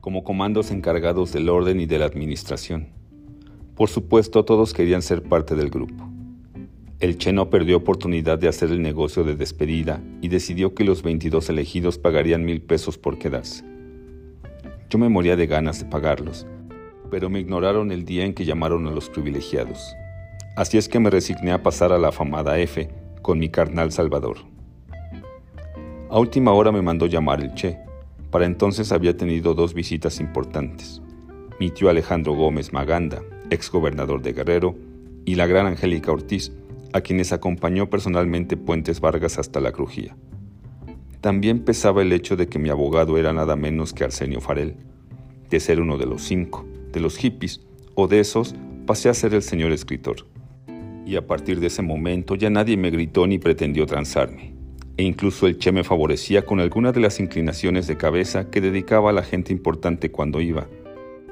como 0.00 0.22
comandos 0.22 0.70
encargados 0.70 1.32
del 1.32 1.48
orden 1.48 1.80
y 1.80 1.86
de 1.86 1.98
la 1.98 2.04
administración. 2.04 2.90
Por 3.74 3.88
supuesto, 3.88 4.44
todos 4.44 4.74
querían 4.74 5.02
ser 5.02 5.24
parte 5.24 5.56
del 5.56 5.70
grupo. 5.70 6.08
El 7.00 7.18
Che 7.18 7.32
no 7.32 7.50
perdió 7.50 7.78
oportunidad 7.78 8.38
de 8.38 8.46
hacer 8.46 8.70
el 8.70 8.80
negocio 8.80 9.24
de 9.24 9.34
despedida 9.34 10.00
y 10.22 10.28
decidió 10.28 10.72
que 10.72 10.84
los 10.84 11.02
22 11.02 11.48
elegidos 11.48 11.98
pagarían 11.98 12.44
mil 12.44 12.62
pesos 12.62 12.96
por 12.96 13.18
quedarse. 13.18 13.64
Yo 14.88 15.00
me 15.00 15.08
moría 15.08 15.34
de 15.34 15.48
ganas 15.48 15.80
de 15.80 15.86
pagarlos, 15.86 16.46
pero 17.10 17.28
me 17.28 17.40
ignoraron 17.40 17.90
el 17.90 18.04
día 18.04 18.24
en 18.24 18.34
que 18.34 18.44
llamaron 18.44 18.86
a 18.86 18.92
los 18.92 19.10
privilegiados. 19.10 19.96
Así 20.54 20.78
es 20.78 20.88
que 20.88 21.00
me 21.00 21.10
resigné 21.10 21.50
a 21.50 21.64
pasar 21.64 21.92
a 21.92 21.98
la 21.98 22.10
afamada 22.10 22.56
F 22.60 22.88
con 23.20 23.40
mi 23.40 23.48
carnal 23.48 23.90
Salvador. 23.90 24.57
A 26.10 26.18
última 26.18 26.52
hora 26.52 26.72
me 26.72 26.80
mandó 26.80 27.04
llamar 27.04 27.42
el 27.42 27.52
Che. 27.52 27.76
Para 28.30 28.46
entonces 28.46 28.92
había 28.92 29.14
tenido 29.14 29.52
dos 29.52 29.74
visitas 29.74 30.20
importantes. 30.20 31.02
Mi 31.60 31.68
tío 31.68 31.90
Alejandro 31.90 32.32
Gómez 32.32 32.72
Maganda, 32.72 33.22
ex 33.50 33.70
gobernador 33.70 34.22
de 34.22 34.32
Guerrero, 34.32 34.74
y 35.26 35.34
la 35.34 35.46
gran 35.46 35.66
Angélica 35.66 36.10
Ortiz, 36.10 36.50
a 36.94 37.02
quienes 37.02 37.34
acompañó 37.34 37.90
personalmente 37.90 38.56
Puentes 38.56 39.00
Vargas 39.02 39.38
hasta 39.38 39.60
la 39.60 39.72
crujía. 39.72 40.16
También 41.20 41.58
pesaba 41.60 42.00
el 42.00 42.10
hecho 42.14 42.36
de 42.36 42.48
que 42.48 42.58
mi 42.58 42.70
abogado 42.70 43.18
era 43.18 43.34
nada 43.34 43.54
menos 43.54 43.92
que 43.92 44.04
Arsenio 44.04 44.40
Farel. 44.40 44.76
De 45.50 45.60
ser 45.60 45.78
uno 45.78 45.98
de 45.98 46.06
los 46.06 46.22
cinco, 46.22 46.64
de 46.90 47.00
los 47.00 47.18
hippies, 47.18 47.66
o 47.94 48.08
de 48.08 48.20
esos, 48.20 48.54
pasé 48.86 49.10
a 49.10 49.14
ser 49.14 49.34
el 49.34 49.42
señor 49.42 49.72
escritor. 49.72 50.26
Y 51.04 51.16
a 51.16 51.26
partir 51.26 51.60
de 51.60 51.66
ese 51.66 51.82
momento 51.82 52.34
ya 52.34 52.48
nadie 52.48 52.78
me 52.78 52.90
gritó 52.90 53.26
ni 53.26 53.38
pretendió 53.38 53.84
transarme. 53.84 54.57
E 54.98 55.04
incluso 55.04 55.46
el 55.46 55.58
Che 55.58 55.70
me 55.70 55.84
favorecía 55.84 56.44
con 56.44 56.58
algunas 56.58 56.92
de 56.92 57.00
las 57.00 57.20
inclinaciones 57.20 57.86
de 57.86 57.96
cabeza 57.96 58.50
que 58.50 58.60
dedicaba 58.60 59.10
a 59.10 59.12
la 59.12 59.22
gente 59.22 59.52
importante 59.52 60.10
cuando 60.10 60.40
iba, 60.40 60.66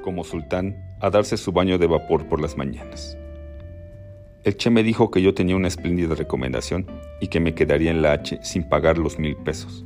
como 0.01 0.23
sultán, 0.23 0.77
a 1.01 1.09
darse 1.09 1.35
su 1.35 1.51
baño 1.51 1.77
de 1.77 1.85
vapor 1.85 2.27
por 2.27 2.41
las 2.41 2.57
mañanas. 2.57 3.17
El 4.45 4.55
Che 4.55 4.69
me 4.69 4.83
dijo 4.83 5.11
que 5.11 5.21
yo 5.21 5.33
tenía 5.33 5.57
una 5.57 5.67
espléndida 5.67 6.15
recomendación 6.15 6.87
y 7.19 7.27
que 7.27 7.41
me 7.41 7.53
quedaría 7.53 7.91
en 7.91 8.01
la 8.01 8.13
H 8.13 8.39
sin 8.41 8.63
pagar 8.69 8.97
los 8.97 9.19
mil 9.19 9.35
pesos. 9.35 9.85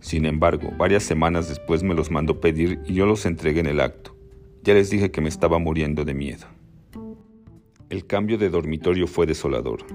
Sin 0.00 0.26
embargo, 0.26 0.70
varias 0.76 1.02
semanas 1.02 1.48
después 1.48 1.82
me 1.82 1.94
los 1.94 2.10
mandó 2.10 2.40
pedir 2.40 2.80
y 2.86 2.92
yo 2.92 3.06
los 3.06 3.24
entregué 3.24 3.60
en 3.60 3.66
el 3.66 3.80
acto. 3.80 4.14
Ya 4.64 4.74
les 4.74 4.90
dije 4.90 5.10
que 5.10 5.22
me 5.22 5.30
estaba 5.30 5.58
muriendo 5.58 6.04
de 6.04 6.12
miedo. 6.12 6.46
El 7.88 8.06
cambio 8.06 8.36
de 8.36 8.50
dormitorio 8.50 9.06
fue 9.06 9.24
desolador. 9.24 9.86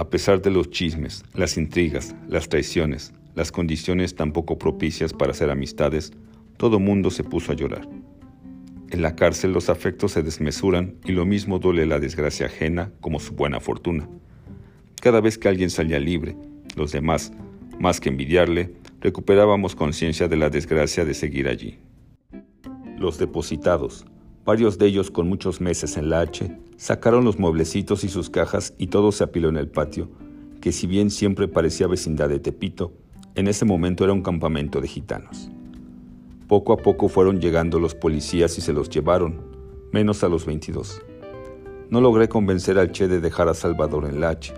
A 0.00 0.08
pesar 0.08 0.40
de 0.40 0.50
los 0.50 0.70
chismes, 0.70 1.22
las 1.34 1.58
intrigas, 1.58 2.14
las 2.26 2.48
traiciones, 2.48 3.12
las 3.34 3.52
condiciones 3.52 4.14
tan 4.14 4.32
poco 4.32 4.56
propicias 4.56 5.12
para 5.12 5.32
hacer 5.32 5.50
amistades, 5.50 6.14
todo 6.56 6.80
mundo 6.80 7.10
se 7.10 7.22
puso 7.22 7.52
a 7.52 7.54
llorar. 7.54 7.86
En 8.88 9.02
la 9.02 9.14
cárcel 9.14 9.52
los 9.52 9.68
afectos 9.68 10.12
se 10.12 10.22
desmesuran 10.22 10.94
y 11.04 11.12
lo 11.12 11.26
mismo 11.26 11.58
duele 11.58 11.84
la 11.84 12.00
desgracia 12.00 12.46
ajena 12.46 12.90
como 13.02 13.20
su 13.20 13.34
buena 13.34 13.60
fortuna. 13.60 14.08
Cada 15.02 15.20
vez 15.20 15.36
que 15.36 15.48
alguien 15.48 15.68
salía 15.68 16.00
libre, 16.00 16.34
los 16.76 16.92
demás, 16.92 17.30
más 17.78 18.00
que 18.00 18.08
envidiarle, 18.08 18.72
recuperábamos 19.02 19.76
conciencia 19.76 20.28
de 20.28 20.36
la 20.36 20.48
desgracia 20.48 21.04
de 21.04 21.12
seguir 21.12 21.46
allí. 21.46 21.78
Los 22.96 23.18
depositados, 23.18 24.06
Varios 24.44 24.78
de 24.78 24.86
ellos 24.86 25.10
con 25.10 25.28
muchos 25.28 25.60
meses 25.60 25.98
en 25.98 26.08
la 26.08 26.20
H 26.20 26.50
sacaron 26.76 27.24
los 27.24 27.38
mueblecitos 27.38 28.04
y 28.04 28.08
sus 28.08 28.30
cajas 28.30 28.72
y 28.78 28.86
todo 28.86 29.12
se 29.12 29.22
apiló 29.22 29.50
en 29.50 29.58
el 29.58 29.68
patio, 29.68 30.08
que 30.62 30.72
si 30.72 30.86
bien 30.86 31.10
siempre 31.10 31.46
parecía 31.46 31.86
vecindad 31.86 32.30
de 32.30 32.38
Tepito, 32.38 32.92
en 33.34 33.48
ese 33.48 33.66
momento 33.66 34.02
era 34.02 34.14
un 34.14 34.22
campamento 34.22 34.80
de 34.80 34.88
gitanos. 34.88 35.50
Poco 36.48 36.72
a 36.72 36.78
poco 36.78 37.08
fueron 37.08 37.38
llegando 37.38 37.78
los 37.78 37.94
policías 37.94 38.56
y 38.56 38.62
se 38.62 38.72
los 38.72 38.88
llevaron, 38.88 39.42
menos 39.92 40.24
a 40.24 40.28
los 40.28 40.46
22. 40.46 41.02
No 41.90 42.00
logré 42.00 42.28
convencer 42.28 42.78
al 42.78 42.92
Che 42.92 43.08
de 43.08 43.20
dejar 43.20 43.48
a 43.48 43.54
Salvador 43.54 44.06
en 44.06 44.20
la 44.20 44.30
H, 44.30 44.54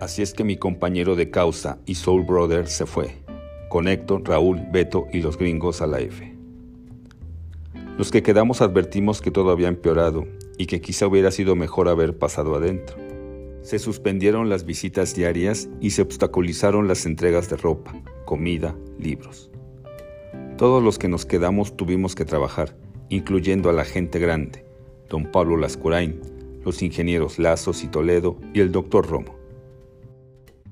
así 0.00 0.22
es 0.22 0.32
que 0.32 0.42
mi 0.42 0.56
compañero 0.56 1.16
de 1.16 1.30
causa 1.30 1.78
y 1.84 1.96
Soul 1.96 2.24
Brother 2.24 2.66
se 2.66 2.86
fue, 2.86 3.22
con 3.68 3.88
Héctor, 3.88 4.22
Raúl, 4.24 4.62
Beto 4.72 5.06
y 5.12 5.20
los 5.20 5.36
gringos 5.36 5.82
a 5.82 5.86
la 5.86 6.00
F. 6.00 6.31
Los 7.98 8.10
que 8.10 8.22
quedamos 8.22 8.62
advertimos 8.62 9.20
que 9.20 9.30
todo 9.30 9.50
había 9.50 9.68
empeorado 9.68 10.26
y 10.56 10.64
que 10.64 10.80
quizá 10.80 11.06
hubiera 11.06 11.30
sido 11.30 11.56
mejor 11.56 11.88
haber 11.88 12.16
pasado 12.16 12.54
adentro. 12.54 12.96
Se 13.60 13.78
suspendieron 13.78 14.48
las 14.48 14.64
visitas 14.64 15.14
diarias 15.14 15.68
y 15.80 15.90
se 15.90 16.00
obstaculizaron 16.00 16.88
las 16.88 17.04
entregas 17.04 17.50
de 17.50 17.56
ropa, 17.56 17.94
comida, 18.24 18.74
libros. 18.98 19.50
Todos 20.56 20.82
los 20.82 20.98
que 20.98 21.08
nos 21.08 21.26
quedamos 21.26 21.76
tuvimos 21.76 22.14
que 22.14 22.24
trabajar, 22.24 22.76
incluyendo 23.10 23.68
a 23.68 23.74
la 23.74 23.84
gente 23.84 24.18
grande, 24.18 24.64
don 25.10 25.30
Pablo 25.30 25.58
Lascurain, 25.58 26.18
los 26.64 26.82
ingenieros 26.82 27.38
Lazos 27.38 27.84
y 27.84 27.88
Toledo 27.88 28.38
y 28.54 28.60
el 28.60 28.72
doctor 28.72 29.06
Romo. 29.06 29.36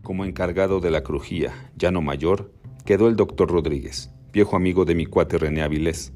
Como 0.02 0.24
encargado 0.24 0.80
de 0.80 0.90
la 0.90 1.02
crujía, 1.02 1.70
ya 1.76 1.90
no 1.90 2.00
mayor, 2.00 2.50
quedó 2.86 3.08
el 3.08 3.16
doctor 3.16 3.50
Rodríguez, 3.50 4.10
viejo 4.32 4.56
amigo 4.56 4.86
de 4.86 4.94
mi 4.94 5.04
cuate 5.04 5.36
René 5.36 5.62
Avilés, 5.62 6.12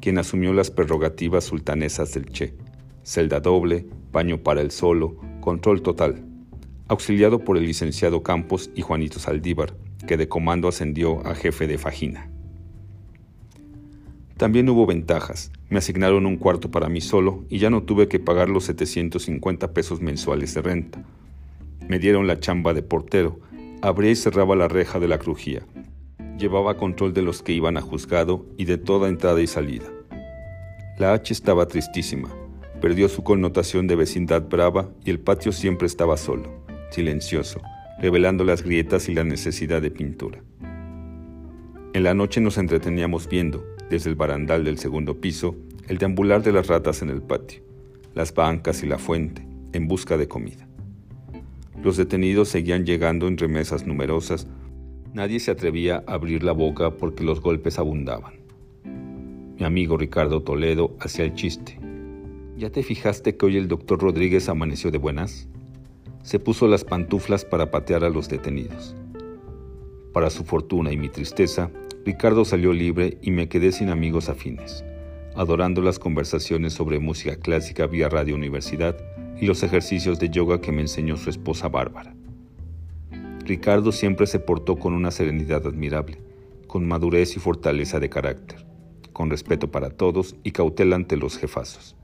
quien 0.00 0.18
asumió 0.18 0.52
las 0.52 0.70
prerrogativas 0.70 1.44
sultanesas 1.44 2.12
del 2.14 2.26
Che, 2.26 2.54
celda 3.02 3.40
doble, 3.40 3.86
baño 4.12 4.42
para 4.42 4.60
el 4.60 4.70
solo, 4.70 5.16
control 5.40 5.82
total, 5.82 6.24
auxiliado 6.88 7.40
por 7.40 7.56
el 7.56 7.66
licenciado 7.66 8.22
Campos 8.22 8.70
y 8.74 8.82
Juanito 8.82 9.18
Saldívar, 9.18 9.74
que 10.06 10.16
de 10.16 10.28
comando 10.28 10.68
ascendió 10.68 11.26
a 11.26 11.34
jefe 11.34 11.66
de 11.66 11.78
Fajina. 11.78 12.30
También 14.36 14.68
hubo 14.68 14.84
ventajas. 14.84 15.50
Me 15.70 15.78
asignaron 15.78 16.26
un 16.26 16.36
cuarto 16.36 16.70
para 16.70 16.88
mí 16.88 17.00
solo 17.00 17.44
y 17.48 17.58
ya 17.58 17.70
no 17.70 17.84
tuve 17.84 18.06
que 18.06 18.20
pagar 18.20 18.50
los 18.50 18.64
750 18.64 19.72
pesos 19.72 20.00
mensuales 20.02 20.52
de 20.52 20.62
renta. 20.62 21.02
Me 21.88 21.98
dieron 21.98 22.26
la 22.26 22.38
chamba 22.38 22.74
de 22.74 22.82
portero, 22.82 23.40
abría 23.80 24.10
y 24.10 24.16
cerraba 24.16 24.54
la 24.54 24.68
reja 24.68 25.00
de 25.00 25.08
la 25.08 25.18
crujía, 25.18 25.62
Llevaba 26.38 26.76
control 26.76 27.14
de 27.14 27.22
los 27.22 27.42
que 27.42 27.52
iban 27.52 27.76
a 27.76 27.80
juzgado 27.80 28.44
y 28.58 28.66
de 28.66 28.76
toda 28.76 29.08
entrada 29.08 29.40
y 29.40 29.46
salida. 29.46 29.86
La 30.98 31.12
H 31.14 31.32
estaba 31.32 31.66
tristísima, 31.66 32.28
perdió 32.80 33.08
su 33.08 33.22
connotación 33.22 33.86
de 33.86 33.96
vecindad 33.96 34.42
brava 34.42 34.90
y 35.04 35.10
el 35.10 35.18
patio 35.18 35.52
siempre 35.52 35.86
estaba 35.86 36.16
solo, 36.16 36.62
silencioso, 36.90 37.60
revelando 38.00 38.44
las 38.44 38.62
grietas 38.62 39.08
y 39.08 39.14
la 39.14 39.24
necesidad 39.24 39.80
de 39.80 39.90
pintura. 39.90 40.42
En 41.94 42.02
la 42.02 42.12
noche 42.12 42.42
nos 42.42 42.58
entreteníamos 42.58 43.28
viendo, 43.28 43.64
desde 43.88 44.10
el 44.10 44.16
barandal 44.16 44.64
del 44.64 44.78
segundo 44.78 45.20
piso, 45.20 45.56
el 45.88 45.96
deambular 45.98 46.42
de 46.42 46.52
las 46.52 46.66
ratas 46.66 47.00
en 47.00 47.08
el 47.08 47.22
patio, 47.22 47.62
las 48.14 48.34
bancas 48.34 48.82
y 48.82 48.86
la 48.86 48.98
fuente, 48.98 49.46
en 49.72 49.88
busca 49.88 50.18
de 50.18 50.28
comida. 50.28 50.68
Los 51.82 51.96
detenidos 51.96 52.48
seguían 52.48 52.84
llegando 52.84 53.28
en 53.28 53.38
remesas 53.38 53.86
numerosas 53.86 54.46
Nadie 55.14 55.40
se 55.40 55.50
atrevía 55.50 56.04
a 56.06 56.14
abrir 56.14 56.42
la 56.42 56.52
boca 56.52 56.90
porque 56.90 57.24
los 57.24 57.40
golpes 57.40 57.78
abundaban. 57.78 58.34
Mi 59.58 59.64
amigo 59.64 59.96
Ricardo 59.96 60.42
Toledo 60.42 60.96
hacía 61.00 61.24
el 61.24 61.34
chiste. 61.34 61.78
¿Ya 62.56 62.70
te 62.70 62.82
fijaste 62.82 63.36
que 63.36 63.46
hoy 63.46 63.56
el 63.56 63.68
doctor 63.68 64.00
Rodríguez 64.00 64.48
amaneció 64.48 64.90
de 64.90 64.98
buenas? 64.98 65.48
Se 66.22 66.38
puso 66.38 66.66
las 66.68 66.84
pantuflas 66.84 67.44
para 67.44 67.70
patear 67.70 68.04
a 68.04 68.10
los 68.10 68.28
detenidos. 68.28 68.96
Para 70.12 70.30
su 70.30 70.44
fortuna 70.44 70.92
y 70.92 70.96
mi 70.96 71.08
tristeza, 71.08 71.70
Ricardo 72.04 72.44
salió 72.44 72.72
libre 72.72 73.18
y 73.20 73.30
me 73.30 73.48
quedé 73.48 73.72
sin 73.72 73.90
amigos 73.90 74.30
afines, 74.30 74.84
adorando 75.34 75.82
las 75.82 75.98
conversaciones 75.98 76.72
sobre 76.72 76.98
música 76.98 77.36
clásica 77.36 77.86
vía 77.86 78.08
Radio 78.08 78.34
Universidad 78.34 78.96
y 79.38 79.44
los 79.44 79.62
ejercicios 79.62 80.18
de 80.18 80.30
yoga 80.30 80.60
que 80.60 80.72
me 80.72 80.80
enseñó 80.80 81.18
su 81.18 81.28
esposa 81.28 81.68
Bárbara. 81.68 82.15
Ricardo 83.46 83.92
siempre 83.92 84.26
se 84.26 84.40
portó 84.40 84.76
con 84.76 84.92
una 84.92 85.12
serenidad 85.12 85.66
admirable, 85.66 86.18
con 86.66 86.86
madurez 86.86 87.36
y 87.36 87.38
fortaleza 87.38 88.00
de 88.00 88.08
carácter, 88.08 88.66
con 89.12 89.30
respeto 89.30 89.70
para 89.70 89.90
todos 89.90 90.34
y 90.42 90.50
cautela 90.50 90.96
ante 90.96 91.16
los 91.16 91.38
jefazos. 91.38 91.96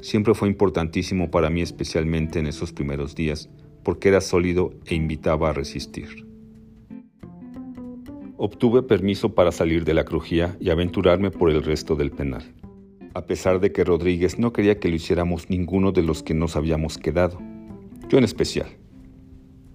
Siempre 0.00 0.34
fue 0.34 0.48
importantísimo 0.48 1.30
para 1.30 1.50
mí 1.50 1.60
especialmente 1.60 2.38
en 2.38 2.46
esos 2.46 2.72
primeros 2.72 3.14
días, 3.14 3.50
porque 3.84 4.08
era 4.08 4.22
sólido 4.22 4.72
e 4.86 4.94
invitaba 4.94 5.50
a 5.50 5.52
resistir. 5.52 6.26
Obtuve 8.38 8.82
permiso 8.82 9.34
para 9.34 9.52
salir 9.52 9.84
de 9.84 9.94
la 9.94 10.04
crujía 10.04 10.56
y 10.58 10.70
aventurarme 10.70 11.30
por 11.30 11.50
el 11.50 11.62
resto 11.62 11.96
del 11.96 12.12
penal, 12.12 12.54
a 13.12 13.26
pesar 13.26 13.60
de 13.60 13.72
que 13.72 13.84
Rodríguez 13.84 14.38
no 14.38 14.54
quería 14.54 14.80
que 14.80 14.88
lo 14.88 14.96
hiciéramos 14.96 15.50
ninguno 15.50 15.92
de 15.92 16.02
los 16.02 16.22
que 16.22 16.32
nos 16.32 16.56
habíamos 16.56 16.96
quedado, 16.96 17.38
yo 18.08 18.16
en 18.16 18.24
especial. 18.24 18.68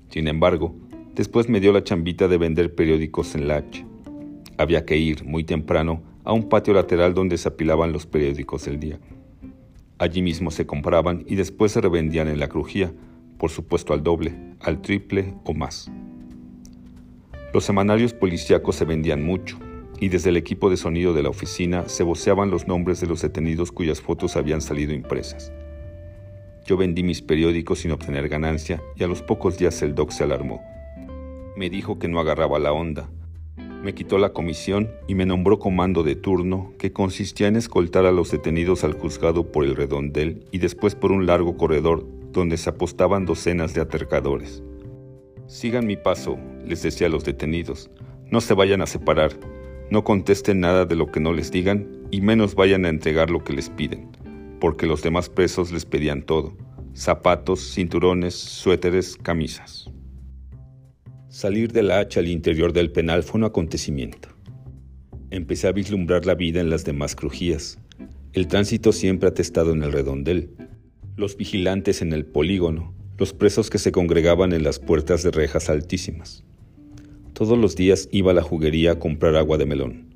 Sin 0.10 0.28
embargo, 0.28 0.76
Después 1.18 1.50
me 1.50 1.60
dio 1.60 1.74
la 1.74 1.84
chambita 1.84 2.28
de 2.28 2.38
vender 2.38 2.76
periódicos 2.76 3.34
en 3.34 3.48
la 3.48 3.56
H. 3.56 3.84
Había 4.60 4.86
que 4.86 4.98
ir 4.98 5.26
muy 5.26 5.44
temprano 5.44 6.04
a 6.24 6.32
un 6.32 6.48
patio 6.48 6.76
lateral 6.76 7.16
donde 7.16 7.40
se 7.40 7.48
apilaban 7.48 7.92
los 7.92 8.06
periódicos 8.06 8.66
del 8.66 8.80
día. 8.80 9.00
Allí 9.98 10.22
mismo 10.22 10.52
se 10.52 10.68
compraban 10.68 11.24
y 11.26 11.34
después 11.34 11.72
se 11.72 11.82
revendían 11.82 12.28
en 12.28 12.40
la 12.40 12.50
crujía, 12.50 12.94
por 13.40 13.50
supuesto 13.50 13.96
al 13.96 14.04
doble, 14.04 14.36
al 14.60 14.80
triple 14.84 15.34
o 15.44 15.56
más. 15.56 15.90
Los 17.52 17.64
semanarios 17.64 18.14
policíacos 18.14 18.76
se 18.76 18.86
vendían 18.86 19.24
mucho, 19.24 19.58
y 20.00 20.10
desde 20.10 20.30
el 20.30 20.38
equipo 20.38 20.70
de 20.70 20.78
sonido 20.78 21.16
de 21.16 21.24
la 21.24 21.30
oficina 21.30 21.90
se 21.90 22.04
voceaban 22.04 22.52
los 22.52 22.68
nombres 22.68 23.02
de 23.02 23.08
los 23.08 23.24
detenidos 23.24 23.72
cuyas 23.72 24.02
fotos 24.02 24.36
habían 24.36 24.62
salido 24.62 24.94
impresas. 24.94 25.52
Yo 26.68 26.78
vendí 26.78 27.02
mis 27.02 27.24
periódicos 27.24 27.80
sin 27.80 27.90
obtener 27.90 28.30
ganancia 28.30 28.84
y 28.96 29.04
a 29.04 29.08
los 29.08 29.24
pocos 29.24 29.58
días 29.58 29.82
el 29.82 29.96
doc 29.96 30.12
se 30.12 30.24
alarmó 30.24 30.77
me 31.58 31.72
dijo 31.72 31.98
que 31.98 32.08
no 32.08 32.20
agarraba 32.20 32.60
la 32.60 32.72
onda. 32.72 33.10
Me 33.84 33.96
quitó 33.96 34.20
la 34.20 34.32
comisión 34.32 34.92
y 35.08 35.16
me 35.16 35.26
nombró 35.26 35.58
comando 35.58 36.04
de 36.04 36.16
turno 36.16 36.74
que 36.78 36.94
consistía 36.94 37.48
en 37.48 37.56
escoltar 37.56 38.06
a 38.06 38.12
los 38.12 38.30
detenidos 38.30 38.84
al 38.84 38.94
juzgado 38.94 39.52
por 39.52 39.66
el 39.66 39.76
redondel 39.76 40.46
y 40.52 40.60
después 40.60 40.94
por 40.94 41.12
un 41.12 41.26
largo 41.26 41.58
corredor 41.58 42.06
donde 42.32 42.58
se 42.58 42.70
apostaban 42.70 43.26
docenas 43.26 43.74
de 43.74 43.82
atercadores. 43.82 44.62
Sigan 45.48 45.88
mi 45.88 45.98
paso, 45.98 46.38
les 46.64 46.84
decía 46.84 47.08
a 47.08 47.10
los 47.10 47.24
detenidos. 47.24 47.90
No 48.30 48.40
se 48.40 48.54
vayan 48.54 48.82
a 48.82 48.86
separar, 48.86 49.32
no 49.90 50.04
contesten 50.04 50.60
nada 50.60 50.86
de 50.86 50.96
lo 50.96 51.08
que 51.08 51.20
no 51.20 51.34
les 51.34 51.52
digan 51.52 51.88
y 52.12 52.22
menos 52.22 52.54
vayan 52.54 52.86
a 52.86 52.90
entregar 52.90 53.32
lo 53.32 53.44
que 53.44 53.54
les 53.54 53.70
piden, 53.70 54.12
porque 54.60 54.86
los 54.86 55.02
demás 55.02 55.30
presos 55.30 55.72
les 55.72 55.86
pedían 55.86 56.22
todo, 56.22 56.56
zapatos, 56.94 57.74
cinturones, 57.74 58.36
suéteres, 58.36 59.18
camisas. 59.18 59.90
Salir 61.38 61.72
de 61.72 61.84
la 61.84 62.00
hacha 62.00 62.20
al 62.20 62.30
interior 62.30 62.74
del 62.74 62.90
penal 62.90 63.22
fue 63.22 63.38
un 63.38 63.44
acontecimiento. 63.44 64.30
Empecé 65.30 65.68
a 65.68 65.72
vislumbrar 65.72 66.26
la 66.26 66.34
vida 66.34 66.62
en 66.62 66.72
las 66.72 66.84
demás 66.84 67.16
crujías. 67.16 67.78
El 68.34 68.48
tránsito 68.48 68.92
siempre 68.92 69.30
atestado 69.30 69.72
en 69.72 69.84
el 69.84 69.92
redondel. 69.92 70.50
Los 71.16 71.38
vigilantes 71.38 72.02
en 72.02 72.12
el 72.12 72.26
polígono. 72.26 72.92
Los 73.20 73.34
presos 73.34 73.70
que 73.70 73.78
se 73.78 73.92
congregaban 73.92 74.52
en 74.52 74.64
las 74.64 74.80
puertas 74.80 75.22
de 75.22 75.30
rejas 75.30 75.70
altísimas. 75.70 76.44
Todos 77.34 77.56
los 77.56 77.76
días 77.76 78.10
iba 78.12 78.32
a 78.32 78.34
la 78.34 78.42
juguería 78.42 78.94
a 78.94 79.00
comprar 79.00 79.36
agua 79.36 79.60
de 79.60 79.68
melón, 79.68 80.16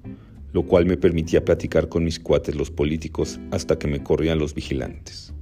lo 0.53 0.63
cual 0.63 0.87
me 0.87 0.97
permitía 0.97 1.45
platicar 1.45 1.87
con 1.87 2.03
mis 2.03 2.19
cuates 2.19 2.55
los 2.55 2.71
políticos 2.71 3.39
hasta 3.51 3.77
que 3.77 3.87
me 3.87 4.01
corrían 4.01 4.39
los 4.39 4.55
vigilantes. 4.55 5.35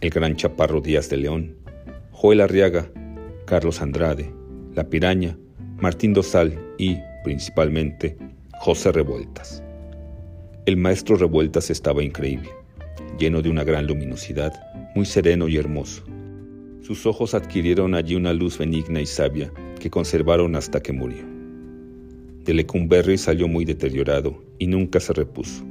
El 0.00 0.10
gran 0.10 0.36
Chaparro 0.36 0.80
Díaz 0.80 1.08
de 1.08 1.16
León, 1.16 1.56
Joel 2.12 2.42
Arriaga, 2.42 2.92
Carlos 3.44 3.82
Andrade, 3.82 4.32
La 4.74 4.90
Piraña, 4.90 5.38
Martín 5.80 6.12
Dosal 6.12 6.58
y, 6.78 6.96
principalmente, 7.22 8.16
José 8.58 8.90
Revueltas. 8.90 9.62
El 10.66 10.76
maestro 10.76 11.14
Revueltas 11.14 11.70
estaba 11.70 12.02
increíble, 12.02 12.48
lleno 13.16 13.40
de 13.40 13.50
una 13.50 13.62
gran 13.62 13.86
luminosidad, 13.86 14.52
muy 14.96 15.06
sereno 15.06 15.46
y 15.46 15.58
hermoso. 15.58 16.02
Sus 16.80 17.06
ojos 17.06 17.34
adquirieron 17.34 17.94
allí 17.94 18.16
una 18.16 18.32
luz 18.32 18.58
benigna 18.58 19.00
y 19.00 19.06
sabia 19.06 19.52
que 19.78 19.90
conservaron 19.90 20.56
hasta 20.56 20.82
que 20.82 20.92
murió. 20.92 21.22
De 22.44 22.52
Lecumberri 22.52 23.16
salió 23.16 23.46
muy 23.46 23.64
deteriorado 23.64 24.42
y 24.58 24.66
nunca 24.66 24.98
se 24.98 25.12
repuso. 25.12 25.64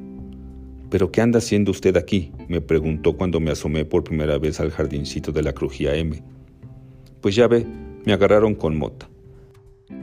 ¿Pero 0.89 1.11
qué 1.11 1.19
anda 1.19 1.39
haciendo 1.39 1.71
usted 1.71 1.97
aquí? 1.97 2.31
me 2.47 2.61
preguntó 2.61 3.17
cuando 3.17 3.41
me 3.41 3.51
asomé 3.51 3.83
por 3.83 4.05
primera 4.05 4.37
vez 4.37 4.61
al 4.61 4.71
jardincito 4.71 5.33
de 5.33 5.43
la 5.43 5.51
Crujía 5.51 5.93
M. 5.93 6.23
Pues 7.19 7.35
ya 7.35 7.47
ve, 7.47 7.65
me 8.05 8.13
agarraron 8.13 8.55
con 8.55 8.77
mota. 8.77 9.09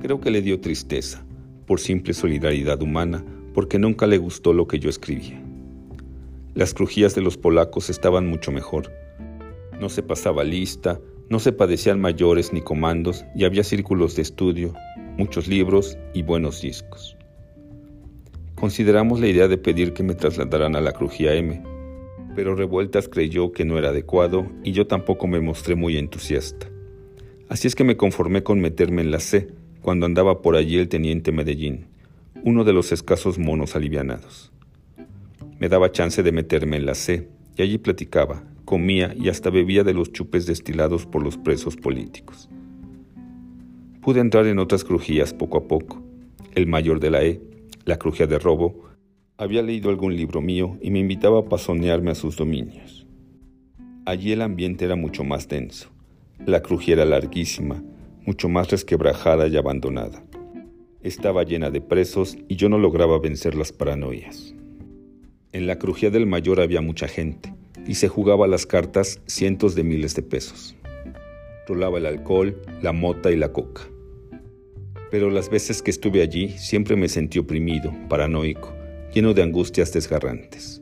Creo 0.01 0.21
que 0.21 0.31
le 0.31 0.43
dio 0.43 0.61
tristeza, 0.61 1.25
por 1.67 1.81
simple 1.81 2.15
solidaridad 2.15 2.81
humana, 2.83 3.25
porque 3.55 3.79
nunca 3.79 4.07
le 4.07 4.19
gustó 4.19 4.53
lo 4.53 4.67
que 4.67 4.79
yo 4.79 4.89
escribía. 4.89 5.43
Las 6.55 6.75
crujías 6.75 7.15
de 7.15 7.21
los 7.21 7.37
polacos 7.37 7.91
estaban 7.91 8.27
mucho 8.27 8.53
mejor. 8.53 8.93
No 9.79 9.89
se 9.89 10.03
pasaba 10.03 10.45
lista, 10.45 11.01
no 11.29 11.39
se 11.39 11.53
padecían 11.53 12.01
mayores 12.01 12.53
ni 12.53 12.61
comandos 12.61 13.25
y 13.37 13.45
había 13.45 13.65
círculos 13.65 14.17
de 14.17 14.23
estudio, 14.23 14.75
muchos 15.17 15.47
libros 15.47 15.97
y 16.13 16.23
buenos 16.23 16.61
discos. 16.61 17.17
Consideramos 18.55 19.21
la 19.21 19.29
idea 19.29 19.49
de 19.49 19.59
pedir 19.59 19.93
que 19.93 20.03
me 20.03 20.15
trasladaran 20.15 20.77
a 20.77 20.81
la 20.81 20.93
crujía 20.93 21.35
M, 21.35 21.63
pero 22.35 22.55
Revueltas 22.55 23.09
creyó 23.09 23.53
que 23.53 23.65
no 23.65 23.79
era 23.79 23.91
adecuado 23.91 24.47
y 24.65 24.73
yo 24.73 24.87
tampoco 24.87 25.27
me 25.27 25.41
mostré 25.41 25.75
muy 25.75 25.97
entusiasta. 25.97 26.70
Así 27.51 27.69
es 27.69 27.75
que 27.75 27.85
me 27.85 27.99
conformé 27.99 28.43
con 28.43 28.61
meterme 28.61 29.03
en 29.03 29.11
la 29.11 29.21
C 29.21 29.49
cuando 29.83 30.07
andaba 30.07 30.41
por 30.41 30.57
allí 30.57 30.79
el 30.79 30.89
teniente 30.89 31.33
Medellín 31.33 31.91
uno 32.45 32.65
de 32.65 32.73
los 32.73 32.93
escasos 32.93 33.39
monos 33.39 33.77
alivianados. 33.77 34.53
Me 35.59 35.69
daba 35.69 35.93
chance 35.93 36.23
de 36.23 36.33
meterme 36.33 36.77
en 36.77 36.87
la 36.87 36.95
C 36.95 37.29
y 37.57 37.63
allí 37.63 37.79
platicaba, 37.79 38.45
comía 38.65 39.15
y 39.15 39.29
hasta 39.29 39.51
bebía 39.51 39.85
de 39.85 39.93
los 39.93 40.13
chupes 40.13 40.47
destilados 40.47 41.07
por 41.07 41.23
los 41.23 41.37
presos 41.37 41.77
políticos. 41.77 42.49
Pude 44.01 44.21
entrar 44.21 44.47
en 44.47 44.59
otras 44.59 44.85
crujías 44.85 45.35
poco 45.35 45.59
a 45.59 45.69
poco. 45.69 46.03
El 46.55 46.67
mayor 46.67 47.01
de 47.01 47.11
la 47.11 47.23
E, 47.23 47.41
la 47.85 47.99
crujía 47.99 48.27
de 48.27 48.39
robo, 48.39 48.89
había 49.37 49.63
leído 49.63 49.91
algún 49.91 50.17
libro 50.17 50.41
mío 50.41 50.79
y 50.81 50.91
me 50.91 50.99
invitaba 50.99 51.41
a 51.41 51.45
pasonearme 51.45 52.11
a 52.11 52.15
sus 52.15 52.37
dominios. 52.37 53.07
Allí 54.07 54.33
el 54.33 54.41
ambiente 54.41 54.87
era 54.87 54.97
mucho 54.97 55.25
más 55.25 55.49
denso. 55.49 55.91
La 56.47 56.63
crujía 56.63 56.95
era 56.95 57.05
larguísima, 57.05 57.83
mucho 58.25 58.49
más 58.49 58.71
resquebrajada 58.71 59.47
y 59.47 59.57
abandonada. 59.59 60.25
Estaba 61.03 61.43
llena 61.45 61.71
de 61.71 61.83
presos 61.83 62.39
y 62.49 62.57
yo 62.57 62.71
no 62.71 62.79
lograba 62.79 63.19
vencer 63.19 63.55
las 63.55 63.73
paranoias. 63.73 64.55
En 65.53 65.67
la 65.67 65.79
crujía 65.79 66.11
del 66.11 66.27
mayor 66.27 66.61
había 66.61 66.81
mucha 66.81 67.09
gente 67.09 67.55
y 67.87 67.97
se 67.97 68.09
jugaba 68.09 68.47
las 68.47 68.65
cartas 68.65 69.21
cientos 69.27 69.75
de 69.75 69.85
miles 69.85 70.15
de 70.15 70.23
pesos. 70.23 70.75
Rolaba 71.67 71.99
el 71.99 72.07
alcohol, 72.07 72.61
la 72.81 72.93
mota 72.93 73.31
y 73.31 73.37
la 73.37 73.53
coca. 73.53 73.83
Pero 75.11 75.31
las 75.31 75.51
veces 75.51 75.83
que 75.83 75.91
estuve 75.91 76.23
allí 76.23 76.51
siempre 76.51 76.97
me 76.97 77.09
sentí 77.09 77.39
oprimido, 77.39 77.93
paranoico, 78.09 78.73
lleno 79.13 79.35
de 79.35 79.43
angustias 79.43 79.93
desgarrantes. 79.93 80.81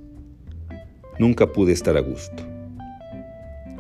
Nunca 1.19 1.51
pude 1.53 1.73
estar 1.73 1.97
a 1.97 2.01
gusto. 2.01 2.45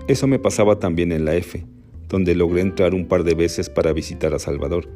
Eso 0.09 0.27
me 0.27 0.38
pasaba 0.38 0.79
también 0.79 1.12
en 1.12 1.25
la 1.25 1.37
F, 1.37 1.64
donde 2.09 2.35
logré 2.35 2.62
entrar 2.62 2.94
un 2.94 3.07
par 3.07 3.23
de 3.23 3.35
veces 3.35 3.71
para 3.71 3.92
visitar 3.92 4.35
a 4.35 4.38
Salvador 4.38 4.88